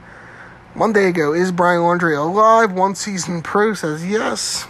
One 0.74 0.92
day 0.92 1.08
ago, 1.08 1.34
is 1.34 1.52
Brian 1.52 1.80
Laundrie 1.80 2.16
alive? 2.16 2.72
One 2.72 2.94
season 2.94 3.42
pro 3.42 3.74
says 3.74 4.06
yes. 4.06 4.66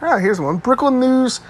Ah, 0.00 0.18
here's 0.18 0.40
one. 0.40 0.58
Brooklyn 0.58 1.00
News 1.00 1.40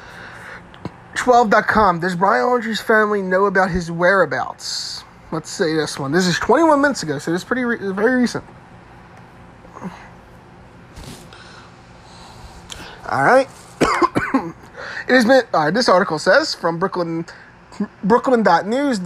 12.com. 1.15 2.01
Does 2.01 2.17
Brian 2.17 2.47
Laundrie's 2.47 2.81
family 2.81 3.23
know 3.23 3.47
about 3.47 3.71
his 3.71 3.91
whereabouts? 3.91 5.05
Let's 5.31 5.51
say 5.51 5.75
this 5.75 5.99
one. 5.99 6.13
This 6.13 6.27
is 6.27 6.39
21 6.39 6.81
minutes 6.81 7.03
ago, 7.03 7.19
so 7.19 7.35
it's 7.35 7.45
pretty 7.45 7.65
re- 7.65 7.93
very 7.93 8.23
recent. 8.23 8.45
All 13.11 13.23
right. 13.23 13.49
it 13.81 15.15
has 15.15 15.25
been. 15.25 15.43
All 15.53 15.65
right. 15.65 15.75
This 15.75 15.89
article 15.89 16.19
says 16.19 16.55
from 16.55 16.79
Brooklyn, 16.79 17.27
Brooklyn.news. 18.05 19.01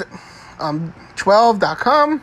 Um, 0.58 0.94
News12.com. 1.16 2.22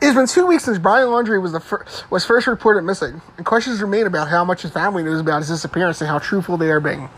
It's 0.00 0.14
been 0.16 0.26
two 0.26 0.46
weeks 0.46 0.64
since 0.64 0.78
Brian 0.78 1.08
Laundrie 1.08 1.40
was 1.40 1.52
the 1.52 1.60
fir- 1.60 1.84
was 2.10 2.24
first 2.24 2.46
reported 2.46 2.82
missing, 2.82 3.22
and 3.36 3.46
questions 3.46 3.80
remain 3.80 4.06
about 4.06 4.28
how 4.28 4.44
much 4.44 4.62
his 4.62 4.72
family 4.72 5.02
knows 5.02 5.20
about 5.20 5.38
his 5.38 5.48
disappearance 5.48 6.00
and 6.00 6.08
how 6.08 6.18
truthful 6.18 6.56
they 6.56 6.70
are 6.70 6.80
being. 6.80 7.08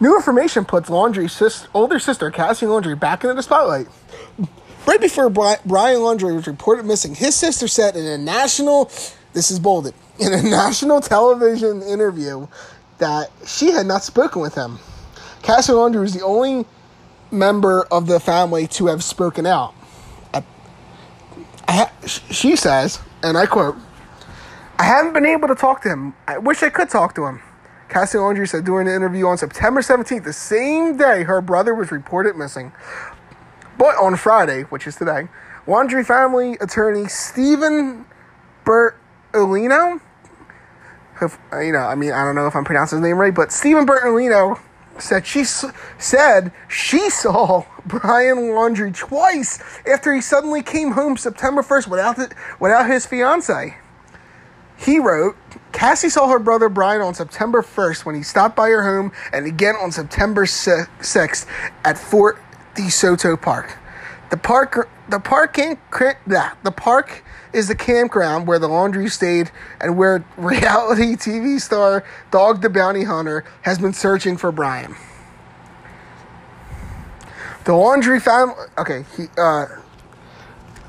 New 0.00 0.16
information 0.16 0.64
puts 0.64 0.88
Laundrie's 0.88 1.32
sis- 1.32 1.68
older 1.74 1.98
sister, 1.98 2.30
Cassie 2.30 2.66
Laundrie, 2.66 2.98
back 2.98 3.22
into 3.22 3.34
the 3.34 3.42
spotlight. 3.42 3.86
Right 4.86 5.00
before 5.00 5.28
Bri- 5.28 5.56
Brian 5.66 5.98
Laundrie 6.00 6.34
was 6.34 6.46
reported 6.46 6.86
missing, 6.86 7.14
his 7.14 7.34
sister 7.34 7.68
said 7.68 7.96
in 7.96 8.06
a 8.06 8.16
national, 8.16 8.90
this 9.34 9.50
is 9.50 9.58
bolded, 9.58 9.94
in 10.18 10.32
a 10.32 10.42
national 10.48 11.00
television 11.02 11.82
interview 11.82 12.46
that 12.98 13.30
she 13.46 13.72
had 13.72 13.86
not 13.86 14.02
spoken 14.02 14.40
with 14.40 14.54
him. 14.54 14.78
Cassie 15.46 15.72
Laundrie 15.72 16.00
was 16.00 16.12
the 16.12 16.24
only 16.24 16.66
member 17.30 17.84
of 17.92 18.08
the 18.08 18.18
family 18.18 18.66
to 18.66 18.88
have 18.88 19.04
spoken 19.04 19.46
out. 19.46 19.74
Ha- 21.68 21.92
she 22.02 22.56
says, 22.56 22.98
and 23.22 23.38
I 23.38 23.46
quote, 23.46 23.76
I 24.76 24.82
haven't 24.82 25.12
been 25.12 25.24
able 25.24 25.46
to 25.46 25.54
talk 25.54 25.82
to 25.82 25.88
him. 25.88 26.14
I 26.26 26.38
wish 26.38 26.64
I 26.64 26.68
could 26.68 26.90
talk 26.90 27.14
to 27.14 27.26
him. 27.26 27.42
Cassie 27.88 28.18
Laundrie 28.18 28.48
said 28.48 28.64
during 28.64 28.88
the 28.88 28.94
interview 28.96 29.28
on 29.28 29.38
September 29.38 29.82
17th, 29.82 30.24
the 30.24 30.32
same 30.32 30.96
day 30.96 31.22
her 31.22 31.40
brother 31.40 31.76
was 31.76 31.92
reported 31.92 32.34
missing. 32.34 32.72
But 33.78 33.94
on 33.98 34.16
Friday, 34.16 34.62
which 34.62 34.88
is 34.88 34.96
today, 34.96 35.28
Laundrie 35.68 36.04
family 36.04 36.54
attorney 36.60 37.06
Steven 37.06 38.04
Bertolino, 38.64 40.00
you 41.20 41.72
know, 41.72 41.78
I 41.78 41.94
mean, 41.94 42.10
I 42.10 42.24
don't 42.24 42.34
know 42.34 42.48
if 42.48 42.56
I'm 42.56 42.64
pronouncing 42.64 42.98
his 42.98 43.06
name 43.06 43.16
right, 43.16 43.32
but 43.32 43.52
Steven 43.52 43.86
Bertolino 43.86 44.58
said 45.00 45.26
she 45.26 45.44
said 45.44 46.52
she 46.68 47.10
saw 47.10 47.64
Brian 47.86 48.38
Laundrie 48.38 48.94
twice 48.94 49.62
after 49.86 50.14
he 50.14 50.20
suddenly 50.20 50.62
came 50.62 50.92
home 50.92 51.16
September 51.16 51.62
1st 51.62 51.88
without 51.88 52.18
it, 52.18 52.32
without 52.58 52.88
his 52.90 53.06
fiance. 53.06 53.76
He 54.78 54.98
wrote, 54.98 55.36
Cassie 55.72 56.08
saw 56.08 56.28
her 56.28 56.38
brother 56.38 56.68
Brian 56.68 57.00
on 57.00 57.14
September 57.14 57.62
1st 57.62 58.04
when 58.04 58.14
he 58.14 58.22
stopped 58.22 58.56
by 58.56 58.68
her 58.68 58.82
home 58.82 59.12
and 59.32 59.46
again 59.46 59.74
on 59.76 59.90
September 59.90 60.44
6th 60.44 61.46
at 61.84 61.98
Fort 61.98 62.38
DeSoto 62.74 63.40
Park. 63.40 63.78
The 64.30 64.36
park 64.36 64.88
the 65.08 65.20
park 65.20 65.54
can 65.54 65.78
the 65.88 66.72
park 66.76 67.24
is 67.52 67.68
the 67.68 67.76
campground 67.76 68.46
where 68.46 68.58
the 68.58 68.68
Laundrie 68.68 69.10
stayed 69.10 69.50
and 69.80 69.96
where 69.96 70.24
reality 70.36 71.14
TV 71.14 71.60
star 71.60 72.04
Dog 72.30 72.60
the 72.60 72.70
Bounty 72.70 73.04
Hunter 73.04 73.44
has 73.62 73.78
been 73.78 73.92
searching 73.92 74.36
for 74.36 74.50
Brian. 74.50 74.96
The 77.64 77.72
Laundrie 77.72 78.22
family. 78.22 78.54
Okay, 78.78 79.04
he. 79.16 79.24
Uh, 79.36 79.66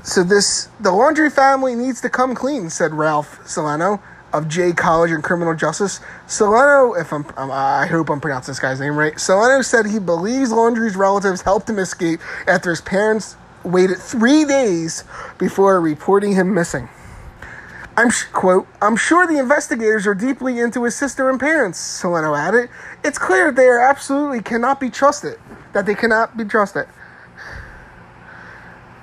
so 0.02 0.22
this 0.22 0.68
the 0.80 0.90
Laundrie 0.90 1.32
family 1.32 1.74
needs 1.74 2.00
to 2.00 2.10
come 2.10 2.34
clean," 2.34 2.70
said 2.70 2.94
Ralph 2.94 3.46
Solano 3.48 4.02
of 4.32 4.48
Jay 4.48 4.72
College 4.72 5.10
in 5.10 5.22
Criminal 5.22 5.54
Justice. 5.54 6.00
Solano, 6.26 6.94
if 6.94 7.12
I'm, 7.12 7.24
um, 7.36 7.50
I 7.50 7.86
hope 7.86 8.10
I'm 8.10 8.20
pronouncing 8.20 8.52
this 8.52 8.60
guy's 8.60 8.80
name 8.80 8.96
right. 8.96 9.18
Solano 9.18 9.62
said 9.62 9.86
he 9.86 9.98
believes 9.98 10.52
Laundrie's 10.52 10.96
relatives 10.96 11.42
helped 11.42 11.68
him 11.68 11.78
escape 11.78 12.20
after 12.46 12.70
his 12.70 12.80
parents 12.80 13.36
waited 13.64 13.98
three 13.98 14.44
days 14.44 15.04
before 15.38 15.80
reporting 15.80 16.34
him 16.34 16.54
missing. 16.54 16.88
I'm 17.96 18.10
quote, 18.32 18.68
I'm 18.80 18.96
sure 18.96 19.26
the 19.26 19.38
investigators 19.38 20.06
are 20.06 20.14
deeply 20.14 20.60
into 20.60 20.84
his 20.84 20.94
sister 20.94 21.28
and 21.28 21.40
parents, 21.40 21.80
Solano 21.80 22.34
added. 22.34 22.70
It's 23.02 23.18
clear 23.18 23.50
they 23.50 23.66
are 23.66 23.80
absolutely 23.80 24.40
cannot 24.40 24.78
be 24.78 24.88
trusted, 24.88 25.36
that 25.72 25.84
they 25.84 25.96
cannot 25.96 26.36
be 26.36 26.44
trusted. 26.44 26.86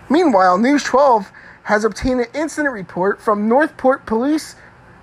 Meanwhile, 0.10 0.60
News 0.60 0.84
12 0.84 1.30
has 1.64 1.84
obtained 1.84 2.22
an 2.22 2.28
incident 2.34 2.74
report 2.74 3.20
from 3.20 3.50
North 3.50 3.76
Port 3.76 4.06
Police 4.06 4.56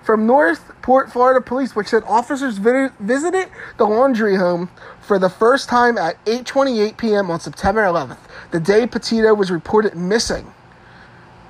from 0.03 0.27
North 0.27 0.71
Port, 0.81 1.11
Florida 1.11 1.41
Police, 1.41 1.75
which 1.75 1.87
said 1.87 2.03
officers 2.03 2.57
visited 2.57 3.49
the 3.77 3.85
Laundrie 3.85 4.37
home 4.37 4.69
for 4.99 5.17
the 5.17 5.29
first 5.29 5.69
time 5.69 5.97
at 5.97 6.23
8:28 6.25 6.97
p.m. 6.97 7.31
on 7.31 7.39
September 7.39 7.81
11th, 7.81 8.17
the 8.51 8.59
day 8.59 8.85
Petito 8.85 9.33
was 9.33 9.49
reported 9.49 9.95
missing. 9.95 10.53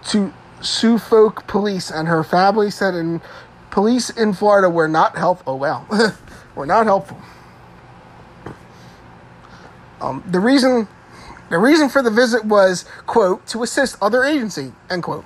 To 0.10 0.34
Suffolk 0.62 1.48
Police 1.48 1.90
and 1.90 2.08
her 2.08 2.24
family 2.24 2.70
said, 2.70 2.94
in 2.94 3.22
police 3.72 4.10
in 4.10 4.34
Florida 4.34 4.70
were 4.70 4.88
not 4.88 5.18
helpful. 5.18 5.54
Oh 5.54 5.56
well, 5.56 5.88
were 6.56 6.66
not 6.66 6.86
helpful. 6.86 7.18
Um, 10.00 10.24
the 10.28 10.40
reason, 10.40 10.88
the 11.50 11.58
reason 11.58 11.90
for 11.90 12.02
the 12.02 12.12
visit 12.12 12.46
was 12.46 12.86
quote 13.08 13.48
to 13.48 13.64
assist 13.64 13.98
other 14.02 14.24
agency 14.24 14.74
end 14.90 15.04
quote. 15.04 15.26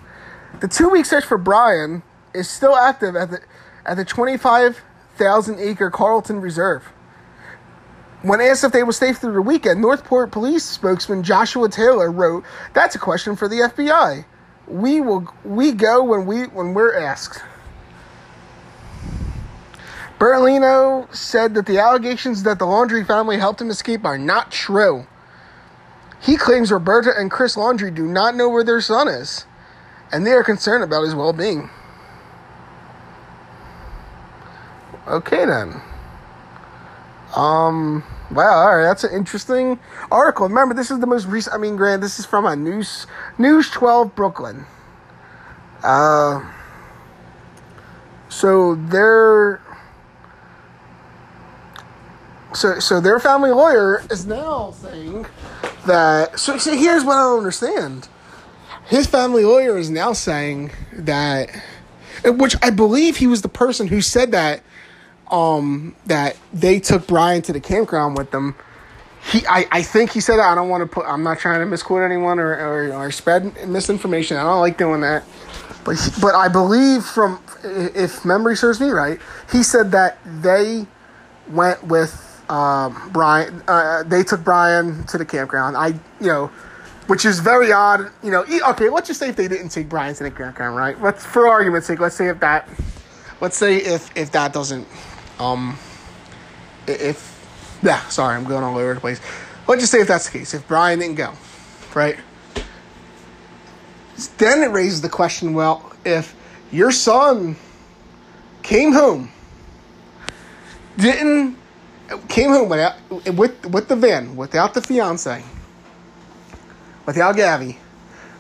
The 0.61 0.67
two-week 0.67 1.05
search 1.05 1.25
for 1.25 1.37
Brian 1.37 2.03
is 2.38 2.50
still 2.50 2.76
active 2.76 3.15
at 3.15 3.32
the 3.32 3.39
at 3.86 3.97
the 3.97 4.06
25,000 4.06 5.60
acre 5.60 5.89
Carlton 5.89 6.41
Reserve. 6.41 6.84
When 8.21 8.41
asked 8.41 8.63
if 8.63 8.71
they 8.71 8.84
will 8.84 8.93
stay 8.93 9.13
through 9.13 9.34
the 9.34 9.41
weekend, 9.41 9.80
North 9.80 10.04
Port 10.04 10.32
Police 10.32 10.63
spokesman 10.63 11.23
Joshua 11.23 11.69
Taylor 11.69 12.12
wrote, 12.12 12.43
"That's 12.73 12.95
a 12.95 13.00
question 13.00 13.36
for 13.36 13.47
the 13.47 13.62
FBI. 13.62 14.26
We 14.67 15.02
will 15.02 15.28
we 15.43 15.71
go 15.71 16.04
when 16.04 16.26
we 16.26 16.43
when 16.43 16.73
we're 16.73 16.97
asked." 16.97 17.41
Bertolino 20.19 21.13
said 21.15 21.54
that 21.54 21.67
the 21.67 21.78
allegations 21.80 22.43
that 22.43 22.58
the 22.58 22.65
Laundrie 22.65 23.06
family 23.06 23.38
helped 23.38 23.62
him 23.62 23.69
escape 23.69 24.04
are 24.04 24.17
not 24.17 24.52
true. 24.52 25.06
He 26.19 26.38
claims 26.38 26.71
Roberta 26.71 27.13
and 27.15 27.30
Chris 27.30 27.56
Laundrie 27.56 27.93
do 27.93 28.08
not 28.08 28.36
know 28.36 28.50
where 28.50 28.63
their 28.63 28.82
son 28.82 29.08
is, 29.08 29.45
and 30.12 30.26
they 30.26 30.32
are 30.32 30.43
concerned 30.43 30.84
about 30.84 31.04
his 31.04 31.13
well 31.13 31.34
being. 31.34 31.69
Okay 35.08 35.46
then. 35.46 35.82
Um. 37.36 38.04
Wow. 38.32 38.43
All 38.43 38.78
right. 38.78 38.84
That's 38.84 39.04
an 39.04 39.13
interesting 39.13 39.80
article. 40.12 40.48
Remember, 40.48 40.74
this 40.74 40.91
is 40.91 41.00
the 41.00 41.08
most 41.08 41.28
recent. 41.28 41.56
I 41.56 41.58
mean, 41.58 41.78
Grant. 41.78 42.02
This 42.02 42.20
is 42.20 42.26
from 42.26 42.46
a 42.46 42.56
news 42.56 43.08
News 43.38 43.70
Twelve 43.70 44.15
Brooklyn. 44.15 44.65
Uh. 45.84 46.46
So 48.30 48.76
their 48.76 49.62
so 52.54 52.80
so 52.80 53.00
their 53.00 53.20
family 53.20 53.52
lawyer 53.52 54.04
is 54.12 54.26
now 54.26 54.72
saying 54.72 55.26
that. 55.86 56.38
So 56.39 56.58
so 56.58 56.76
here's 56.76 57.06
what 57.06 57.13
I 57.13 57.22
don't 57.22 57.38
understand. 57.38 58.10
His 58.88 59.08
family 59.08 59.43
lawyer 59.43 59.78
is 59.78 59.89
now 59.89 60.13
saying 60.13 60.72
that, 60.93 61.50
which 62.26 62.56
I 62.62 62.70
believe 62.70 63.17
he 63.17 63.28
was 63.28 63.41
the 63.41 63.50
person 63.50 63.88
who 63.88 64.02
said 64.02 64.32
that 64.32 64.62
um, 65.31 65.95
that 66.05 66.37
they 66.53 66.79
took 66.79 67.07
Brian 67.07 67.41
to 67.43 67.53
the 67.53 67.59
campground 67.59 68.17
with 68.17 68.31
them. 68.31 68.55
He, 69.31 69.45
I, 69.47 69.65
I 69.71 69.81
think 69.81 70.11
he 70.11 70.21
said 70.21 70.39
I 70.39 70.55
don't 70.55 70.69
want 70.69 70.81
to 70.81 70.87
put. 70.87 71.05
I'm 71.05 71.23
not 71.23 71.39
trying 71.39 71.59
to 71.59 71.65
misquote 71.65 72.03
anyone 72.03 72.39
or, 72.39 72.53
or, 72.53 72.93
or 72.93 73.11
spread 73.11 73.67
misinformation. 73.67 74.37
I 74.37 74.43
don't 74.43 74.61
like 74.61 74.77
doing 74.77 75.01
that. 75.01 75.23
But 75.83 75.97
but 76.21 76.35
I 76.35 76.47
believe 76.47 77.03
from 77.03 77.41
if 77.63 78.23
memory 78.23 78.55
serves 78.55 78.79
me 78.79 78.89
right, 78.89 79.19
he 79.51 79.63
said 79.63 79.91
that 79.91 80.17
they 80.41 80.85
went 81.49 81.83
with 81.83 82.43
um, 82.49 83.09
Brian. 83.11 83.63
Uh, 83.67 84.03
they 84.03 84.23
took 84.23 84.43
Brian 84.43 85.05
to 85.07 85.17
the 85.17 85.25
campground. 85.25 85.75
I 85.75 85.87
you 86.21 86.27
know, 86.27 86.47
which 87.07 87.25
is 87.25 87.39
very 87.39 87.71
odd. 87.71 88.11
You 88.23 88.31
know, 88.31 88.45
okay. 88.69 88.89
Let's 88.89 89.07
just 89.07 89.19
say 89.19 89.29
if 89.29 89.35
they 89.35 89.47
didn't 89.47 89.69
take 89.69 89.89
Brian 89.89 90.13
to 90.15 90.23
the 90.23 90.31
campground, 90.31 90.75
right? 90.75 91.01
Let's 91.01 91.25
for 91.25 91.47
argument's 91.47 91.87
sake, 91.87 91.99
let's 91.99 92.15
say 92.15 92.29
if 92.29 92.39
that, 92.39 92.67
let's 93.41 93.57
say 93.57 93.77
if 93.77 94.15
if 94.15 94.31
that 94.31 94.53
doesn't 94.53 94.87
um, 95.39 95.78
if 96.88 97.38
yeah, 97.84 98.02
sorry, 98.10 98.36
I'm 98.36 98.45
going 98.45 98.63
all 98.63 98.78
over 98.78 98.93
the 98.93 99.00
place. 99.00 99.21
Let's 99.67 99.82
just 99.82 99.91
say 99.91 100.02
if 100.02 100.08
that's 100.08 100.30
the 100.30 100.38
case, 100.39 100.54
if 100.54 100.67
Brian 100.67 101.00
didn't 101.00 101.15
go, 101.15 101.34
right? 101.93 102.17
Then 104.38 104.63
it 104.63 104.71
raises 104.71 105.02
the 105.02 105.10
question: 105.10 105.54
Well, 105.54 105.93
if 106.06 106.36
your 106.71 106.91
son 106.91 107.56
came 108.63 108.91
home, 108.91 109.32
didn't 110.97 111.58
came 112.30 112.50
home 112.50 112.69
without 112.69 112.95
with 113.34 113.65
with 113.67 113.88
the 113.88 113.95
van, 113.95 114.36
without 114.36 114.73
the 114.73 114.82
fiance, 114.82 115.43
without 117.06 117.36
Gabby, 117.36 117.78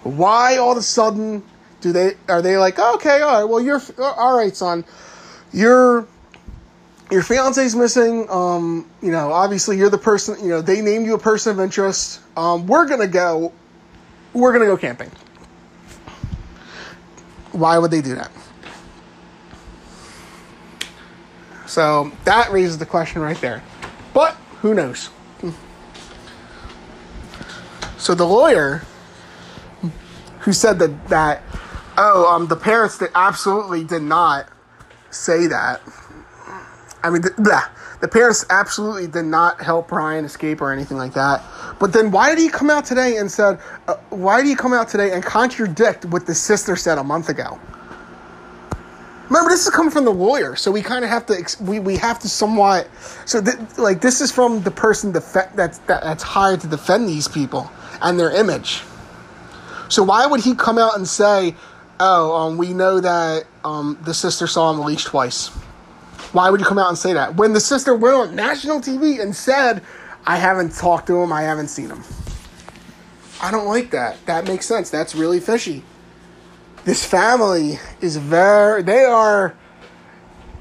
why 0.03 0.57
all 0.57 0.71
of 0.71 0.77
a 0.77 0.81
sudden 0.81 1.43
do 1.81 1.91
they 1.91 2.13
are 2.27 2.41
they 2.41 2.57
like 2.57 2.79
okay, 2.79 3.21
all 3.21 3.41
right, 3.41 3.43
well 3.43 3.61
you're 3.61 3.81
all 3.99 4.37
right, 4.37 4.55
son, 4.55 4.85
you're 5.53 6.07
your 7.09 7.23
fiance's 7.23 7.75
missing. 7.75 8.27
Um, 8.29 8.89
you 9.01 9.11
know, 9.11 9.31
obviously 9.31 9.77
you're 9.77 9.89
the 9.89 9.97
person. 9.97 10.39
You 10.41 10.49
know, 10.49 10.61
they 10.61 10.81
named 10.81 11.05
you 11.05 11.13
a 11.15 11.19
person 11.19 11.51
of 11.51 11.59
interest. 11.59 12.21
Um, 12.35 12.67
we're 12.67 12.87
gonna 12.87 13.07
go. 13.07 13.53
We're 14.33 14.53
gonna 14.53 14.65
go 14.65 14.77
camping. 14.77 15.11
Why 17.51 17.77
would 17.77 17.91
they 17.91 18.01
do 18.01 18.15
that? 18.15 18.31
So 21.65 22.11
that 22.23 22.51
raises 22.51 22.77
the 22.77 22.85
question 22.85 23.21
right 23.21 23.39
there. 23.41 23.63
But 24.13 24.35
who 24.61 24.73
knows? 24.73 25.09
So 27.97 28.15
the 28.15 28.25
lawyer 28.25 28.83
who 30.39 30.53
said 30.53 30.79
that 30.79 31.09
that 31.09 31.43
oh 31.97 32.33
um 32.33 32.47
the 32.47 32.55
parents 32.55 32.97
that 32.99 33.11
absolutely 33.15 33.83
did 33.83 34.01
not 34.01 34.47
say 35.09 35.47
that. 35.47 35.81
I 37.07 37.09
mean, 37.09 37.21
the, 37.21 37.63
the 38.01 38.07
parents 38.07 38.45
absolutely 38.49 39.07
did 39.07 39.23
not 39.23 39.61
help 39.61 39.87
Brian 39.87 40.25
escape 40.25 40.61
or 40.61 40.71
anything 40.71 40.97
like 40.97 41.13
that. 41.13 41.41
But 41.79 41.93
then 41.93 42.11
why 42.11 42.29
did 42.29 42.39
he 42.39 42.49
come 42.49 42.69
out 42.69 42.85
today 42.85 43.17
and 43.17 43.31
said, 43.31 43.59
uh, 43.87 43.95
why 44.09 44.41
did 44.41 44.49
he 44.49 44.55
come 44.55 44.73
out 44.73 44.89
today 44.89 45.13
and 45.13 45.23
contradict 45.23 46.05
what 46.05 46.25
the 46.25 46.35
sister 46.35 46.75
said 46.75 46.97
a 46.97 47.03
month 47.03 47.29
ago? 47.29 47.59
Remember, 49.29 49.49
this 49.49 49.65
is 49.65 49.71
coming 49.71 49.91
from 49.91 50.05
the 50.05 50.13
lawyer, 50.13 50.55
so 50.55 50.71
we 50.71 50.81
kind 50.81 51.03
of 51.03 51.09
have 51.09 51.25
to 51.25 51.63
we, 51.63 51.79
we 51.79 51.97
have 51.97 52.17
to 52.19 52.29
somewhat 52.29 52.87
so 53.25 53.41
th- 53.41 53.57
like 53.77 53.99
this 53.99 54.21
is 54.21 54.31
from 54.31 54.61
the 54.61 54.71
person 54.71 55.11
def- 55.11 55.33
that's 55.53 55.79
that, 55.79 56.01
that's 56.01 56.23
hired 56.23 56.61
to 56.61 56.67
defend 56.67 57.09
these 57.09 57.27
people 57.27 57.69
and 58.01 58.17
their 58.17 58.31
image. 58.31 58.83
So 59.89 60.01
why 60.03 60.25
would 60.25 60.41
he 60.41 60.55
come 60.55 60.77
out 60.77 60.95
and 60.95 61.05
say, 61.05 61.55
"Oh, 61.99 62.35
um, 62.37 62.57
we 62.57 62.73
know 62.73 63.01
that 63.01 63.45
um, 63.65 63.97
the 64.05 64.13
sister 64.13 64.47
saw 64.47 64.71
him 64.71 64.79
at 64.79 64.85
least 64.85 65.07
twice"? 65.07 65.51
Why 66.33 66.49
would 66.49 66.59
you 66.59 66.65
come 66.65 66.77
out 66.77 66.89
and 66.89 66.97
say 66.97 67.13
that 67.13 67.35
when 67.35 67.53
the 67.53 67.59
sister 67.59 67.95
went 67.95 68.15
on 68.15 68.35
national 68.35 68.81
TV 68.81 69.21
and 69.21 69.35
said, 69.35 69.81
"I 70.25 70.37
haven't 70.37 70.75
talked 70.75 71.07
to 71.07 71.21
him, 71.21 71.31
I 71.31 71.43
haven't 71.43 71.69
seen 71.69 71.89
him"? 71.89 72.03
I 73.41 73.51
don't 73.51 73.67
like 73.67 73.91
that. 73.91 74.17
That 74.25 74.45
makes 74.45 74.65
sense. 74.65 74.89
That's 74.89 75.15
really 75.15 75.39
fishy 75.39 75.83
this 76.87 77.03
family 77.03 77.79
is 77.99 78.15
very 78.15 78.81
they 78.81 79.03
are 79.03 79.53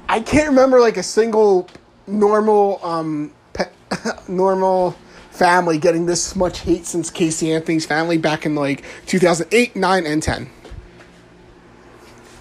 i 0.09 0.19
can't 0.19 0.49
remember 0.49 0.81
like 0.81 0.97
a 0.97 1.03
single 1.03 1.69
normal 2.05 2.83
um 2.83 3.31
pe- 3.53 3.71
normal 4.27 4.93
family 5.31 5.77
getting 5.77 6.05
this 6.05 6.35
much 6.35 6.59
hate 6.59 6.85
since 6.85 7.09
casey 7.09 7.53
anthony's 7.53 7.85
family 7.85 8.17
back 8.17 8.45
in 8.45 8.55
like 8.55 8.83
2008 9.05 9.73
9 9.77 10.05
and 10.05 10.21
10 10.21 10.49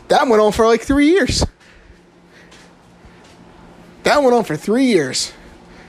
that 0.08 0.26
went 0.26 0.42
on 0.42 0.50
for 0.50 0.66
like 0.66 0.82
three 0.82 1.06
years 1.06 1.44
that 4.06 4.22
went 4.22 4.34
on 4.34 4.44
for 4.44 4.56
three 4.56 4.86
years 4.86 5.32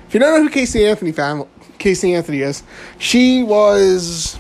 if 0.07 0.13
you 0.13 0.19
don't 0.19 0.33
know 0.35 0.43
who 0.43 0.49
casey 0.49 0.85
anthony 0.85 1.11
family 1.11 1.47
casey 1.77 2.13
anthony 2.13 2.41
is 2.41 2.63
she 2.97 3.43
was 3.43 4.37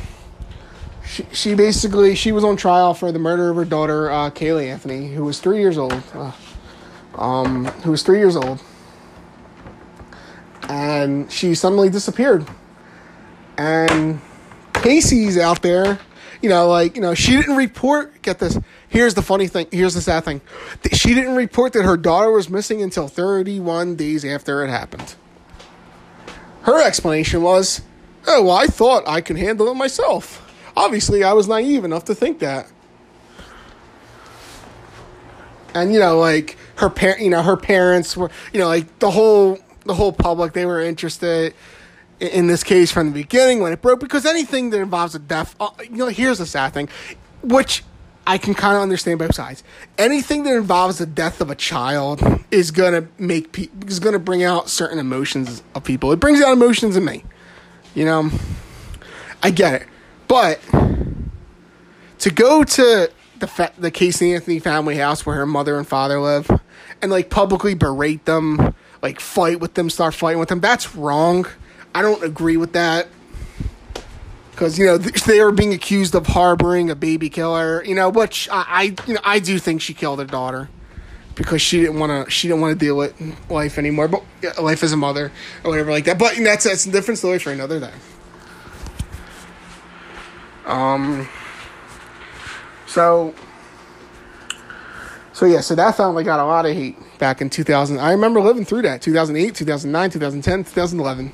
she, 1.05 1.25
she 1.31 1.55
basically 1.55 2.15
she 2.15 2.31
was 2.31 2.43
on 2.43 2.57
trial 2.57 2.93
for 2.93 3.11
the 3.11 3.19
murder 3.19 3.49
of 3.49 3.55
her 3.55 3.63
daughter 3.63 4.11
uh, 4.11 4.29
Caylee 4.29 4.67
Anthony, 4.67 5.07
who 5.07 5.23
was 5.23 5.39
three 5.39 5.59
years 5.59 5.77
old. 5.77 6.03
Uh, 6.13 6.33
um, 7.17 7.65
who 7.83 7.91
was 7.91 8.03
three 8.03 8.19
years 8.19 8.35
old, 8.35 8.61
and 10.69 11.31
she 11.31 11.55
suddenly 11.55 11.89
disappeared. 11.89 12.47
And 13.57 14.21
Casey's 14.73 15.37
out 15.37 15.61
there, 15.61 15.99
you 16.41 16.49
know, 16.49 16.67
like 16.67 16.95
you 16.95 17.01
know, 17.01 17.13
she 17.13 17.31
didn't 17.35 17.55
report. 17.55 18.21
Get 18.21 18.39
this. 18.39 18.57
Here's 18.89 19.13
the 19.13 19.21
funny 19.21 19.47
thing. 19.47 19.67
Here's 19.71 19.93
the 19.93 20.01
sad 20.01 20.25
thing. 20.25 20.41
She 20.93 21.13
didn't 21.13 21.35
report 21.35 21.73
that 21.73 21.83
her 21.83 21.97
daughter 21.97 22.31
was 22.31 22.49
missing 22.49 22.81
until 22.81 23.07
31 23.07 23.95
days 23.95 24.23
after 24.23 24.63
it 24.63 24.69
happened. 24.69 25.15
Her 26.63 26.81
explanation 26.85 27.41
was, 27.41 27.81
"Oh, 28.27 28.43
well, 28.43 28.57
I 28.57 28.67
thought 28.67 29.07
I 29.07 29.21
could 29.21 29.37
handle 29.37 29.69
it 29.69 29.75
myself." 29.75 30.43
obviously 30.77 31.23
I 31.23 31.33
was 31.33 31.47
naive 31.47 31.83
enough 31.83 32.05
to 32.05 32.15
think 32.15 32.39
that. 32.39 32.71
And 35.73 35.91
you 35.93 35.99
know, 35.99 36.17
like 36.19 36.57
her 36.75 36.89
parent, 36.89 37.21
you 37.21 37.29
know, 37.29 37.41
her 37.41 37.57
parents 37.57 38.15
were, 38.15 38.31
you 38.53 38.59
know, 38.59 38.67
like 38.67 38.99
the 38.99 39.11
whole 39.11 39.59
the 39.85 39.95
whole 39.95 40.13
public 40.13 40.53
they 40.53 40.65
were 40.65 40.81
interested 40.81 41.53
in 42.19 42.47
this 42.47 42.63
case 42.63 42.91
from 42.91 43.07
the 43.07 43.13
beginning 43.13 43.61
when 43.61 43.71
it 43.71 43.81
broke 43.81 43.99
because 43.99 44.25
anything 44.25 44.69
that 44.71 44.79
involves 44.79 45.15
a 45.15 45.19
death, 45.19 45.55
uh, 45.59 45.69
you 45.83 45.97
know, 45.97 46.07
here's 46.07 46.39
the 46.39 46.45
sad 46.45 46.73
thing, 46.73 46.89
which 47.43 47.83
I 48.25 48.37
can 48.37 48.53
kind 48.53 48.75
of 48.75 48.81
understand 48.81 49.19
both 49.19 49.35
sides. 49.35 49.63
Anything 49.97 50.43
that 50.43 50.55
involves 50.55 50.97
the 50.97 51.05
death 51.05 51.39
of 51.39 51.49
a 51.49 51.55
child 51.55 52.21
is 52.51 52.71
gonna 52.71 53.07
make 53.17 53.51
pe- 53.53 53.69
is 53.85 53.99
gonna 53.99 54.19
bring 54.19 54.43
out 54.43 54.69
certain 54.69 54.99
emotions 54.99 55.63
of 55.75 55.83
people. 55.83 56.11
It 56.11 56.19
brings 56.19 56.41
out 56.41 56.51
emotions 56.51 56.97
in 56.97 57.05
me. 57.05 57.23
You 57.95 58.05
know, 58.05 58.29
I 59.41 59.51
get 59.51 59.81
it. 59.81 59.87
But 60.27 60.59
to 62.19 62.29
go 62.29 62.63
to 62.63 63.09
the 63.39 63.47
fa- 63.47 63.71
the 63.77 63.91
Casey 63.91 64.33
Anthony 64.33 64.59
family 64.59 64.97
house 64.97 65.25
where 65.25 65.35
her 65.35 65.45
mother 65.45 65.77
and 65.77 65.87
father 65.87 66.19
live 66.19 66.49
and 67.01 67.11
like 67.11 67.29
publicly 67.29 67.75
berate 67.75 68.25
them, 68.25 68.73
like 69.01 69.19
fight 69.19 69.59
with 69.59 69.75
them, 69.75 69.89
start 69.89 70.13
fighting 70.13 70.39
with 70.39 70.49
them, 70.49 70.59
that's 70.59 70.95
wrong. 70.95 71.45
I 71.97 72.03
don't 72.03 72.23
agree 72.23 72.57
with 72.57 72.73
that. 72.73 73.07
Because 74.51 74.77
you 74.77 74.85
know 74.85 74.99
they 74.99 75.39
are 75.39 75.51
being 75.51 75.73
accused 75.73 76.13
of 76.13 76.27
harboring 76.27 76.91
a 76.91 76.95
baby 76.95 77.27
killer, 77.27 77.83
you 77.83 77.95
know, 77.95 78.09
which 78.09 78.47
I, 78.51 78.65
I 78.67 78.83
you 79.07 79.15
know 79.15 79.19
I 79.23 79.39
do 79.39 79.57
think 79.57 79.81
she 79.81 79.95
killed 79.95 80.19
her 80.19 80.25
daughter 80.25 80.69
because 81.33 81.59
she 81.59 81.79
didn't 81.81 81.97
want 81.97 82.27
to 82.27 82.31
she 82.31 82.47
didn't 82.47 82.61
want 82.61 82.79
to 82.79 82.85
deal 82.85 82.95
with 82.95 83.19
life 83.49 83.79
anymore, 83.79 84.07
but 84.07 84.23
life 84.61 84.83
as 84.83 84.91
a 84.91 84.97
mother 84.97 85.31
or 85.63 85.71
whatever 85.71 85.89
like 85.89 86.05
that. 86.05 86.19
But 86.19 86.37
you 86.37 86.43
know, 86.43 86.51
that's 86.51 86.65
that's 86.65 86.85
a 86.85 86.91
different 86.91 87.17
story 87.17 87.39
for 87.39 87.51
another 87.51 87.79
day. 87.79 87.93
Um. 90.65 91.27
So. 92.85 93.33
So 95.33 95.45
yeah, 95.45 95.61
so 95.61 95.75
that 95.75 95.95
family 95.95 96.23
got 96.23 96.39
a 96.39 96.45
lot 96.45 96.65
of 96.65 96.75
hate 96.75 96.97
back 97.19 97.41
in 97.41 97.49
2000. 97.51 97.99
I 97.99 98.11
remember 98.11 98.41
living 98.41 98.65
through 98.65 98.83
that 98.83 99.03
2008, 99.03 99.53
2009, 99.53 100.09
2010, 100.09 100.63
2011. 100.63 101.31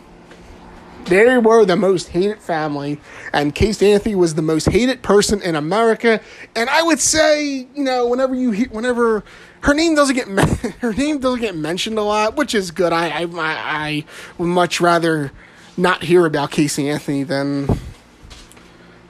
They 1.05 1.37
were 1.37 1.65
the 1.65 1.75
most 1.75 2.09
hated 2.09 2.39
family, 2.39 2.99
and 3.33 3.53
Casey 3.53 3.91
Anthony 3.91 4.15
was 4.15 4.35
the 4.35 4.41
most 4.41 4.69
hated 4.69 5.01
person 5.01 5.41
in 5.41 5.55
America. 5.55 6.21
And 6.55 6.69
I 6.69 6.81
would 6.81 6.99
say, 6.99 7.67
you 7.75 7.83
know, 7.83 8.07
whenever 8.07 8.33
you 8.33 8.65
whenever 8.65 9.23
her 9.61 9.73
name 9.73 9.95
doesn't 9.95 10.15
get 10.15 10.27
her 10.79 10.93
name 10.93 11.19
doesn't 11.19 11.41
get 11.41 11.55
mentioned 11.55 11.97
a 11.97 12.03
lot, 12.03 12.35
which 12.35 12.55
is 12.55 12.71
good. 12.71 12.93
I 12.93 13.23
I 13.23 13.27
I 13.33 14.05
would 14.37 14.47
much 14.47 14.79
rather 14.79 15.31
not 15.75 16.03
hear 16.03 16.25
about 16.25 16.51
Casey 16.51 16.89
Anthony 16.89 17.23
than 17.23 17.67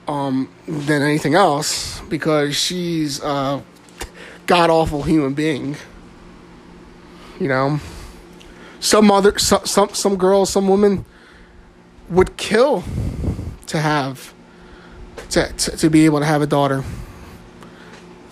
um, 0.08 0.50
than 0.68 1.02
anything 1.02 1.36
else 1.36 2.02
because 2.10 2.56
she's 2.56 3.22
a 3.22 3.64
god 4.48 4.70
awful 4.70 5.04
human 5.04 5.34
being. 5.34 5.76
You 7.40 7.48
know, 7.48 7.80
some 8.80 9.12
other 9.12 9.38
some 9.38 9.66
some 9.66 9.90
some 9.90 10.18
girls, 10.18 10.50
some 10.50 10.68
women 10.68 11.06
would 12.10 12.38
kill 12.38 12.84
to 13.68 13.80
have 13.80 14.34
to, 15.30 15.52
to 15.52 15.78
to 15.78 15.90
be 15.90 16.06
able 16.06 16.20
to 16.20 16.26
have 16.26 16.42
a 16.42 16.48
daughter. 16.48 16.84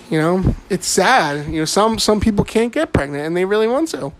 You 0.09 0.19
know, 0.19 0.55
it's 0.69 0.87
sad. 0.87 1.47
You 1.47 1.59
know, 1.59 1.65
some 1.65 1.99
some 1.99 2.19
people 2.19 2.43
can't 2.43 2.73
get 2.73 2.93
pregnant 2.93 3.25
and 3.25 3.35
they 3.35 3.45
really 3.45 3.67
want 3.67 3.89
to. 3.89 4.11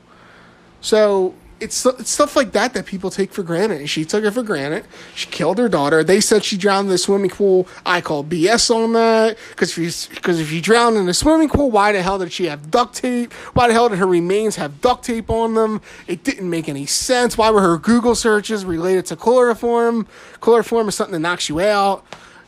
So 0.80 1.36
it's, 1.62 1.86
it's 1.86 2.10
stuff 2.10 2.36
like 2.36 2.52
that 2.54 2.74
that 2.74 2.86
people 2.86 3.10
take 3.10 3.32
for 3.32 3.43
granted. 3.43 3.88
She 3.88 4.04
took 4.04 4.24
it 4.24 4.32
for 4.32 4.43
granted. 4.43 4.86
She 5.15 5.28
killed 5.28 5.58
her 5.60 5.69
daughter. 5.69 6.04
They 6.04 6.19
said 6.19 6.43
she 6.43 6.58
drowned 6.58 6.88
in 6.88 6.91
the 6.91 6.97
swimming 6.97 7.30
pool. 7.30 7.67
I 7.86 8.02
call 8.02 8.24
BS 8.24 8.74
on 8.74 8.93
that 8.93 9.38
because 9.50 9.78
if 9.78 10.10
because 10.10 10.39
if 10.39 10.52
you 10.52 10.62
drowned 10.62 10.97
in 10.97 11.06
the 11.06 11.13
swimming 11.13 11.50
pool, 11.50 11.69
why 11.69 11.91
the 11.91 12.02
hell 12.02 12.17
did 12.17 12.32
she 12.32 12.45
have 12.45 12.71
duct 12.71 12.95
tape? 12.95 13.32
Why 13.54 13.67
the 13.67 13.74
hell 13.74 13.89
did 13.89 14.00
her 14.00 14.08
remains 14.08 14.56
have 14.56 14.82
duct 14.82 15.06
tape 15.06 15.30
on 15.30 15.54
them? 15.54 15.82
It 16.08 16.24
didn't 16.24 16.50
make 16.50 16.67
any 16.67 16.86
sense. 16.86 17.38
Why 17.38 17.52
were 17.52 17.62
her 17.62 17.78
Google 17.78 18.15
searches 18.15 18.65
related 18.65 19.06
to 19.08 19.15
chloroform? 19.15 20.08
Chloroform 20.39 20.89
is 20.89 20.95
something 20.95 21.13
that 21.13 21.19
knocks 21.19 21.47
you 21.47 21.60
out. 21.60 22.04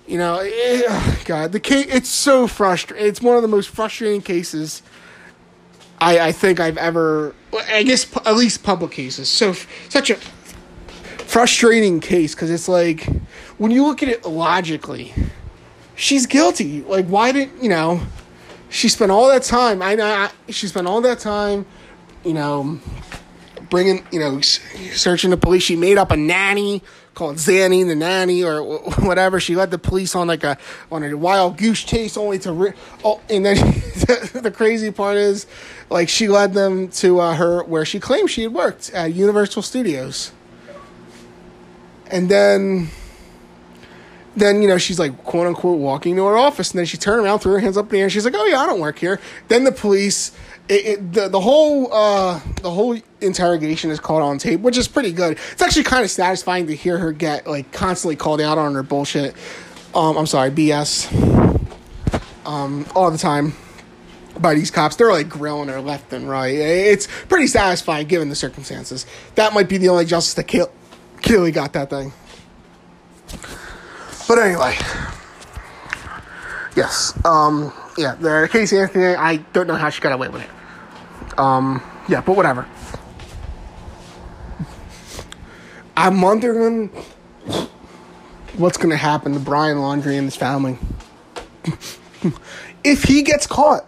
You 0.08 0.18
know, 0.18 0.40
it, 0.42 0.86
eh, 0.90 1.16
God, 1.24 1.54
the 1.54 1.60
case. 1.60 1.88
It's 1.90 2.10
so 2.10 2.48
frustrating. 2.48 3.08
It's 3.08 3.22
one 3.22 3.38
of 3.38 3.42
the 3.42 3.48
most 3.48 3.70
frustrating 3.70 4.22
cases 4.22 4.82
I, 6.04 6.28
I 6.28 6.32
think 6.34 6.60
I've 6.60 6.78
ever, 6.78 7.34
I 7.54 7.84
guess 7.84 8.06
at 8.26 8.36
least 8.36 8.64
public 8.64 8.92
cases. 8.92 9.30
So 9.30 9.54
such 9.90 10.10
a 10.10 10.16
frustrating 10.16 12.02
case 12.02 12.36
because 12.36 12.52
it's 12.52 12.68
like 12.68 13.08
when 13.58 13.72
you 13.72 13.86
look 13.86 14.04
at 14.04 14.10
it 14.10 14.26
logically, 14.26 15.14
she's 15.96 16.26
guilty. 16.26 16.82
Like 16.82 17.08
why 17.08 17.32
didn't 17.32 17.64
you 17.64 17.70
know? 17.70 18.02
She 18.70 18.90
spent 18.90 19.12
all 19.12 19.28
that 19.30 19.44
time. 19.44 19.82
I 19.82 19.96
know 19.96 20.30
she 20.50 20.68
spent 20.68 20.88
all 20.88 21.00
that 21.02 21.20
time, 21.20 21.66
you 22.26 22.34
know, 22.34 22.80
bringing 23.70 24.06
you 24.12 24.20
know 24.20 24.42
searching 24.42 25.30
the 25.30 25.38
police. 25.38 25.64
She 25.64 25.76
made 25.78 25.98
up 25.98 26.12
a 26.12 26.18
nanny 26.18 26.84
called 27.14 27.38
Zanny 27.38 27.86
the 27.86 27.96
nanny 27.96 28.44
or 28.44 28.64
whatever. 29.00 29.40
She 29.40 29.56
led 29.56 29.72
the 29.72 29.78
police 29.78 30.16
on 30.16 30.28
like 30.28 30.44
a 30.44 30.58
on 30.92 31.04
a 31.04 31.16
wild 31.16 31.58
goose 31.58 31.84
chase, 31.84 32.18
only 32.18 32.40
to 32.40 32.74
oh, 33.04 33.22
and 33.30 33.46
then 33.46 33.56
the 34.34 34.54
crazy 34.56 34.92
part 34.92 35.18
is 35.18 35.46
like 35.90 36.10
she 36.10 36.28
led 36.28 36.54
them 36.54 36.90
to 36.90 37.20
uh, 37.20 37.36
her 37.36 37.64
where 37.64 37.86
she 37.86 38.00
claimed 38.00 38.30
she 38.30 38.44
had 38.44 38.54
worked 38.54 38.90
at 38.92 39.14
Universal 39.14 39.62
Studios, 39.62 40.32
and 42.08 42.30
then 42.30 42.90
then 44.36 44.62
you 44.62 44.68
know 44.68 44.78
she's 44.78 45.00
like 45.00 45.24
quote 45.24 45.48
unquote 45.48 45.80
walking 45.80 46.16
to 46.16 46.26
her 46.26 46.38
office, 46.38 46.72
and 46.72 46.80
then 46.80 46.86
she 46.86 46.98
turned 46.98 47.24
around, 47.24 47.40
threw 47.40 47.54
her 47.54 47.60
hands 47.60 47.78
up 47.78 47.86
in 47.86 47.92
the 47.92 47.98
air, 48.00 48.04
and 48.06 48.12
she's 48.12 48.26
like, 48.26 48.34
"Oh 48.36 48.46
yeah, 48.46 48.60
I 48.60 48.66
don't 48.66 48.80
work 48.80 48.98
here." 48.98 49.20
Then 49.48 49.64
the 49.64 49.72
police, 49.72 50.32
it, 50.70 50.86
it, 50.86 51.14
the 51.14 51.28
the 51.28 51.40
whole 51.40 51.92
uh, 51.94 52.40
the 52.62 52.72
whole 52.72 52.98
interrogation 53.22 53.92
is 53.92 54.00
caught 54.00 54.22
on 54.22 54.38
tape, 54.38 54.62
which 54.62 54.78
is 54.78 54.88
pretty 54.88 55.12
good. 55.12 55.38
It's 55.52 55.62
actually 55.62 55.84
kind 55.84 56.04
of 56.04 56.12
satisfying 56.12 56.68
to 56.68 56.76
hear 56.76 56.98
her 56.98 57.12
get 57.12 57.48
like 57.48 57.72
constantly 57.72 58.16
called 58.16 58.42
out 58.42 58.58
on 58.58 58.74
her 58.76 58.84
bullshit. 58.84 59.36
Um, 59.94 60.18
I'm 60.18 60.26
sorry, 60.26 60.52
BS. 60.52 61.12
Um, 62.46 62.86
all 62.96 63.12
the 63.12 63.18
time 63.18 63.54
by 64.40 64.56
these 64.56 64.72
cops. 64.72 64.96
They're 64.96 65.12
like 65.12 65.30
grilling 65.30 65.70
her 65.70 65.82
left 65.82 66.14
and 66.14 66.30
right. 66.30 66.56
It's 66.56 67.08
pretty 67.28 67.48
satisfying 67.48 68.08
given 68.08 68.30
the 68.30 68.36
circumstances. 68.36 69.06
That 69.36 69.54
might 69.54 69.70
be 69.70 69.78
the 69.78 69.90
only 69.90 70.06
justice 70.06 70.34
that 70.36 70.48
Kay- 70.48 70.66
Caylee 71.18 71.54
got 71.54 71.74
that 71.74 71.90
thing. 71.90 72.14
But 74.28 74.40
anyway, 74.40 74.76
yes, 76.76 77.14
um, 77.26 77.74
yeah, 77.98 78.16
the 78.16 78.48
Casey 78.52 78.80
Anthony, 78.80 79.16
I 79.16 79.38
don't 79.38 79.68
know 79.68 79.76
how 79.76 79.90
she 79.90 80.02
got 80.02 80.14
away 80.14 80.30
with 80.30 80.42
it. 80.44 80.50
Um, 81.38 81.82
yeah, 82.08 82.22
but 82.22 82.36
whatever. 82.36 82.68
I'm 85.96 86.22
wondering 86.22 86.90
what's 88.58 88.78
going 88.78 88.90
to 88.90 88.98
happen 88.98 89.34
to 89.34 89.40
Brian 89.40 89.78
Laundrie 89.78 90.18
and 90.18 90.26
his 90.26 90.36
family. 90.36 90.78
if 92.84 93.04
he 93.04 93.22
gets 93.22 93.48
caught, 93.48 93.86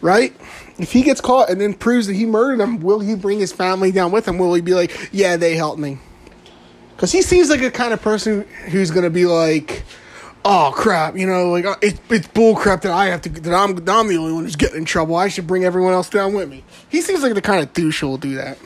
right? 0.00 0.34
If 0.78 0.92
he 0.92 1.02
gets 1.02 1.20
caught 1.20 1.50
and 1.50 1.60
then 1.60 1.74
proves 1.74 2.08
that 2.08 2.14
he 2.14 2.26
murdered 2.26 2.60
him, 2.60 2.80
will 2.80 3.00
he 3.00 3.14
bring 3.14 3.38
his 3.38 3.52
family 3.52 3.92
down 3.92 4.10
with 4.12 4.26
him? 4.26 4.38
Will 4.38 4.54
he 4.54 4.60
be 4.60 4.74
like, 4.74 5.10
yeah, 5.12 5.36
they 5.36 5.54
helped 5.54 5.78
me? 5.78 5.98
Because 6.94 7.12
he 7.12 7.22
seems 7.22 7.48
like 7.50 7.62
a 7.62 7.70
kind 7.70 7.92
of 7.92 8.02
person 8.02 8.42
who's 8.66 8.90
going 8.90 9.04
to 9.04 9.10
be 9.10 9.26
like, 9.26 9.84
oh 10.44 10.72
crap, 10.74 11.16
you 11.16 11.26
know, 11.26 11.50
like 11.50 11.64
uh, 11.64 11.76
it, 11.80 12.00
it's 12.10 12.28
bull 12.28 12.54
crap 12.54 12.82
that 12.82 12.92
I 12.92 13.06
have 13.06 13.22
to, 13.22 13.28
that 13.28 13.54
I'm, 13.54 13.74
that 13.76 13.96
I'm 13.96 14.08
the 14.08 14.16
only 14.16 14.32
one 14.32 14.44
who's 14.44 14.56
getting 14.56 14.78
in 14.78 14.84
trouble. 14.84 15.16
I 15.16 15.28
should 15.28 15.46
bring 15.46 15.64
everyone 15.64 15.92
else 15.94 16.10
down 16.10 16.34
with 16.34 16.48
me. 16.48 16.64
He 16.88 17.00
seems 17.00 17.22
like 17.22 17.34
the 17.34 17.42
kind 17.42 17.62
of 17.62 17.72
douche 17.72 18.00
who 18.00 18.08
will 18.08 18.18
do 18.18 18.34
that. 18.36 18.58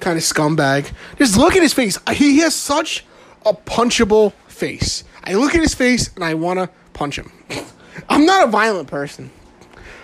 Kind 0.00 0.16
of 0.16 0.24
scumbag. 0.24 0.92
Just 1.18 1.36
look 1.36 1.54
at 1.54 1.62
his 1.62 1.72
face. 1.72 1.98
He 2.12 2.38
has 2.38 2.54
such 2.54 3.04
a 3.46 3.52
punchable 3.52 4.32
face. 4.48 5.04
I 5.24 5.34
look 5.34 5.54
at 5.54 5.60
his 5.60 5.74
face 5.74 6.12
and 6.14 6.24
I 6.24 6.34
want 6.34 6.58
to 6.58 6.70
punch 6.92 7.18
him. 7.18 7.30
I'm 8.08 8.24
not 8.24 8.48
a 8.48 8.50
violent 8.50 8.88
person. 8.88 9.30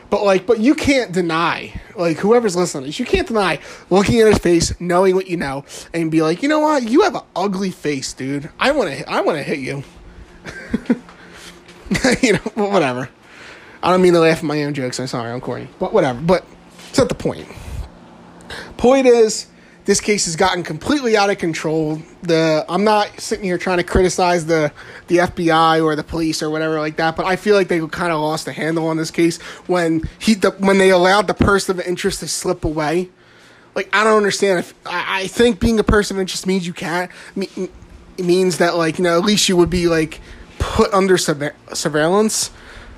But 0.09 0.23
like, 0.23 0.47
but 0.47 0.61
you 0.61 0.75
can't 0.77 1.11
deny, 1.11 1.81
like 1.97 2.19
whoever's 2.19 2.55
listening, 2.55 2.93
you 2.95 3.05
can't 3.05 3.27
deny 3.27 3.59
looking 3.91 4.21
at 4.21 4.29
his 4.29 4.39
face, 4.39 4.79
knowing 4.81 5.17
what 5.17 5.27
you 5.27 5.37
know, 5.37 5.65
and 5.93 6.13
be 6.13 6.23
like, 6.23 6.45
you 6.45 6.49
know 6.49 6.61
what, 6.61 6.85
you 6.85 7.03
have 7.03 7.17
an 7.17 7.23
ugly 7.35 7.73
face, 7.73 8.13
dude. 8.13 8.49
I 8.61 8.71
want 8.71 8.93
to, 8.93 9.11
I 9.11 9.21
want 9.23 9.39
to 9.39 9.43
hit 9.43 9.59
you. 9.59 9.83
you 12.23 12.35
know, 12.35 12.69
whatever. 12.69 13.09
I 13.83 13.91
don't 13.91 14.03
mean 14.03 14.15
to 14.15 14.21
laugh 14.21 14.39
at 14.39 14.45
my 14.45 14.65
own 14.65 14.75
jokes. 14.75 14.99
I'm 14.99 15.07
sorry, 15.07 15.31
I'm 15.31 15.41
corny, 15.41 15.69
but 15.79 15.93
whatever. 15.93 16.21
But 16.21 16.45
it's 16.89 16.99
not 16.99 17.09
the 17.09 17.15
point. 17.15 17.47
Point 18.77 19.07
is, 19.07 19.47
this 19.85 20.01
case 20.01 20.25
has 20.25 20.35
gotten 20.35 20.65
completely 20.65 21.17
out 21.17 21.31
of 21.31 21.39
control. 21.39 22.03
The 22.23 22.65
I'm 22.69 22.83
not 22.83 23.21
sitting 23.21 23.45
here 23.45 23.57
trying 23.57 23.79
to 23.79 23.85
criticize 23.85 24.47
the 24.47 24.73
the 25.07 25.19
FBI 25.19 25.83
or 25.83 25.95
the 25.95 26.03
police 26.03 26.43
or 26.43 26.51
whatever 26.51 26.81
like 26.81 26.97
that, 26.97 27.17
but 27.17 27.25
I 27.25 27.37
feel 27.37 27.55
like 27.55 27.69
they 27.69 27.79
kind 27.87 28.13
of 28.13 28.21
lost 28.21 28.47
the 28.47 28.53
handle 28.53 28.89
on 28.89 28.97
this 28.97 29.13
case 29.13 29.41
when 29.69 30.03
he 30.19 30.35
the, 30.35 30.51
when 30.53 30.79
they 30.79 30.91
allowed 30.91 31.29
the 31.29 31.35
person 31.35 31.79
of 31.79 31.87
interest 31.87 32.21
to 32.21 32.29
slip 32.29 32.65
away. 32.65 33.11
Like 33.77 33.89
I 33.93 34.03
don't 34.03 34.17
understand 34.17 34.59
if 34.59 34.75
I, 34.85 35.23
I 35.23 35.27
think 35.29 35.61
being 35.61 35.79
a 35.79 35.85
person 35.85 36.17
of 36.17 36.21
interest 36.21 36.47
means 36.47 36.67
you 36.67 36.73
can't 36.73 37.11
it 38.19 38.25
means 38.25 38.59
that 38.59 38.77
like 38.77 38.99
you 38.99 39.05
know 39.05 39.19
at 39.19 39.25
least 39.25 39.49
you 39.49 39.57
would 39.57 39.71
be 39.71 39.87
like 39.89 40.21
put 40.59 40.93
under 40.93 41.17
surveillance 41.19 42.51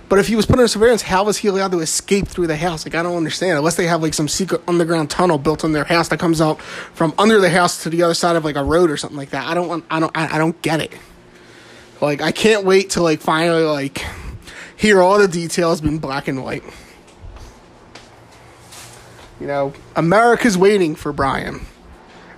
but 0.08 0.18
if 0.18 0.28
he 0.28 0.36
was 0.36 0.46
put 0.46 0.54
under 0.54 0.68
surveillance, 0.68 1.02
how 1.02 1.24
was 1.24 1.38
he 1.38 1.48
allowed 1.48 1.72
to 1.72 1.80
escape 1.80 2.28
through 2.28 2.46
the 2.46 2.56
house? 2.56 2.86
Like 2.86 2.94
I 2.94 3.02
don't 3.02 3.16
understand. 3.16 3.58
Unless 3.58 3.76
they 3.76 3.86
have 3.86 4.02
like 4.02 4.14
some 4.14 4.26
secret 4.26 4.62
underground 4.66 5.10
tunnel 5.10 5.36
built 5.36 5.64
in 5.64 5.72
their 5.72 5.84
house 5.84 6.08
that 6.08 6.18
comes 6.18 6.40
out 6.40 6.62
from 6.62 7.12
under 7.18 7.40
the 7.40 7.50
house 7.50 7.82
to 7.82 7.90
the 7.90 8.02
other 8.02 8.14
side 8.14 8.34
of 8.34 8.44
like 8.44 8.56
a 8.56 8.64
road 8.64 8.90
or 8.90 8.96
something 8.96 9.18
like 9.18 9.30
that. 9.30 9.46
I 9.46 9.54
don't. 9.54 9.84
I 9.90 10.00
don't. 10.00 10.16
I, 10.16 10.36
I 10.36 10.38
don't 10.38 10.60
get 10.62 10.80
it. 10.80 10.92
Like 12.00 12.22
I 12.22 12.32
can't 12.32 12.64
wait 12.64 12.90
to 12.90 13.02
like 13.02 13.20
finally 13.20 13.64
like 13.64 14.02
hear 14.76 15.02
all 15.02 15.18
the 15.18 15.28
details 15.28 15.82
in 15.82 15.98
black 15.98 16.26
and 16.26 16.42
white. 16.42 16.62
You 19.40 19.46
know, 19.46 19.74
America's 19.94 20.56
waiting 20.56 20.94
for 20.94 21.12
Brian. 21.12 21.60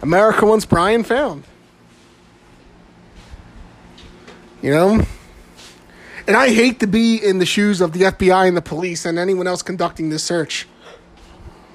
America 0.02 0.44
wants 0.44 0.64
Brian 0.64 1.04
found. 1.04 1.44
You 4.62 4.70
know? 4.70 5.06
And 6.26 6.36
I 6.36 6.50
hate 6.50 6.80
to 6.80 6.86
be 6.86 7.16
in 7.16 7.38
the 7.38 7.46
shoes 7.46 7.80
of 7.80 7.92
the 7.92 8.02
FBI 8.02 8.46
and 8.46 8.56
the 8.56 8.62
police 8.62 9.04
and 9.04 9.18
anyone 9.18 9.46
else 9.46 9.62
conducting 9.62 10.10
this 10.10 10.22
search. 10.22 10.68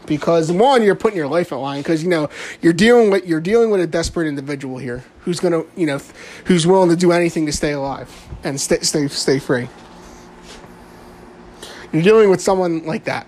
Because 0.05 0.51
one, 0.51 0.83
you're 0.83 0.95
putting 0.95 1.17
your 1.17 1.27
life 1.27 1.51
at 1.51 1.55
line 1.55 1.81
because 1.81 2.03
you 2.03 2.09
know 2.09 2.29
you're 2.61 2.73
dealing 2.73 3.09
with 3.09 3.25
you're 3.25 3.41
dealing 3.41 3.71
with 3.71 3.81
a 3.81 3.87
desperate 3.87 4.27
individual 4.27 4.77
here 4.77 5.03
who's 5.21 5.39
gonna 5.39 5.63
you 5.75 5.87
know 5.87 5.99
who's 6.45 6.67
willing 6.67 6.89
to 6.89 6.95
do 6.95 7.11
anything 7.11 7.47
to 7.47 7.51
stay 7.51 7.71
alive 7.71 8.09
and 8.43 8.61
stay 8.61 8.79
stay 8.81 9.07
stay 9.07 9.39
free. 9.39 9.67
You're 11.91 12.03
dealing 12.03 12.29
with 12.29 12.39
someone 12.39 12.85
like 12.85 13.05
that. 13.05 13.27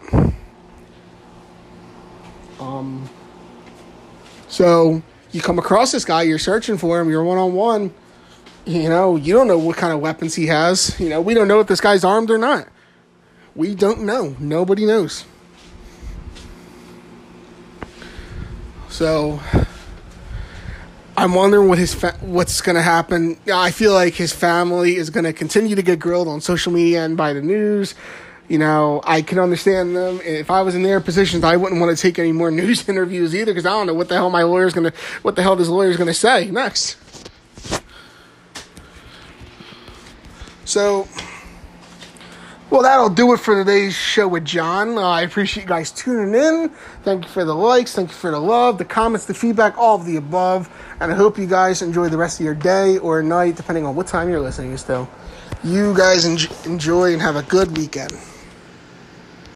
Um. 2.60 3.10
So 4.50 5.02
you 5.32 5.42
come 5.42 5.58
across 5.58 5.92
this 5.92 6.06
guy, 6.06 6.22
you're 6.22 6.38
searching 6.38 6.78
for 6.78 7.02
him, 7.02 7.10
you're 7.10 7.24
one 7.24 7.40
on 7.40 7.54
one 7.54 7.92
you 8.68 8.90
know, 8.90 9.16
you 9.16 9.34
don't 9.34 9.48
know 9.48 9.58
what 9.58 9.78
kind 9.78 9.94
of 9.94 10.02
weapons 10.02 10.36
he 10.36 10.48
has. 10.48 11.00
You 11.00 11.10
know, 11.10 11.22
we 11.22 11.34
don't 11.34 11.48
know 11.48 11.62
if 11.62 11.68
this 11.68 11.80
guy's 11.80 12.04
armed 12.04 12.30
or 12.30 12.38
not. 12.38 12.68
We 13.56 13.74
don't 13.74 14.02
know. 14.02 14.36
Nobody 14.40 14.86
knows. 14.86 15.26
So 18.90 19.40
I'm 21.16 21.34
wondering 21.34 21.70
what 21.70 21.78
his 21.78 21.94
fa- 21.94 22.18
what's 22.22 22.62
going 22.62 22.76
to 22.76 22.82
happen. 22.82 23.40
I 23.52 23.72
feel 23.72 23.94
like 23.94 24.16
his 24.16 24.34
family 24.34 24.98
is 24.98 25.10
going 25.10 25.24
to 25.24 25.34
continue 25.34 25.76
to 25.76 25.82
get 25.82 26.00
grilled 26.00 26.28
on 26.28 26.42
social 26.42 26.74
media 26.74 27.06
and 27.06 27.16
by 27.16 27.34
the 27.34 27.42
news. 27.42 27.96
You 28.50 28.58
know, 28.58 29.02
I 29.04 29.22
can 29.22 29.40
understand 29.40 29.96
them. 29.96 30.22
If 30.24 30.50
I 30.52 30.62
was 30.62 30.76
in 30.76 30.84
their 30.84 31.02
positions, 31.02 31.44
I 31.44 31.58
wouldn't 31.58 31.82
want 31.82 31.96
to 31.96 32.02
take 32.02 32.20
any 32.20 32.32
more 32.32 32.52
news 32.62 32.88
interviews 32.88 33.34
either 33.34 33.54
because 33.54 33.66
I 33.66 33.72
don't 33.72 33.88
know 33.88 33.94
what 33.94 34.10
the 34.10 34.16
hell 34.16 34.30
my 34.30 34.44
lawyer's 34.44 34.74
going 34.74 34.92
to 34.92 34.98
what 35.22 35.36
the 35.36 35.42
hell 35.42 35.56
this 35.56 35.70
lawyer's 35.70 35.98
going 35.98 36.08
to 36.08 36.14
say 36.14 36.52
next. 36.52 36.98
So, 40.68 41.08
well, 42.70 42.82
that'll 42.82 43.08
do 43.08 43.32
it 43.32 43.38
for 43.38 43.56
today's 43.56 43.96
show 43.96 44.28
with 44.28 44.44
John. 44.44 44.98
Uh, 44.98 45.02
I 45.02 45.22
appreciate 45.22 45.64
you 45.64 45.70
guys 45.70 45.92
tuning 45.92 46.36
in. 46.36 46.70
Thank 47.04 47.24
you 47.24 47.30
for 47.30 47.46
the 47.46 47.56
likes, 47.56 47.96
thank 47.96 48.10
you 48.10 48.16
for 48.16 48.32
the 48.32 48.40
love, 48.42 48.78
the 48.78 48.84
comments, 48.84 49.26
the 49.26 49.34
feedback, 49.34 49.78
all 49.78 49.96
of 49.96 50.06
the 50.06 50.18
above. 50.18 50.70
And 51.00 51.10
I 51.10 51.16
hope 51.16 51.38
you 51.38 51.48
guys 51.48 51.82
enjoy 51.82 52.10
the 52.10 52.18
rest 52.18 52.42
of 52.42 52.46
your 52.46 52.54
day 52.54 52.98
or 52.98 53.24
night, 53.24 53.56
depending 53.56 53.86
on 53.86 53.96
what 53.96 54.08
time 54.08 54.28
you're 54.28 54.42
listening 54.42 54.76
still. 54.76 55.10
You 55.64 55.96
guys 55.96 56.26
enjoy 56.26 57.14
and 57.14 57.22
have 57.22 57.38
a 57.38 57.44
good 57.44 57.78
weekend. 57.78 58.12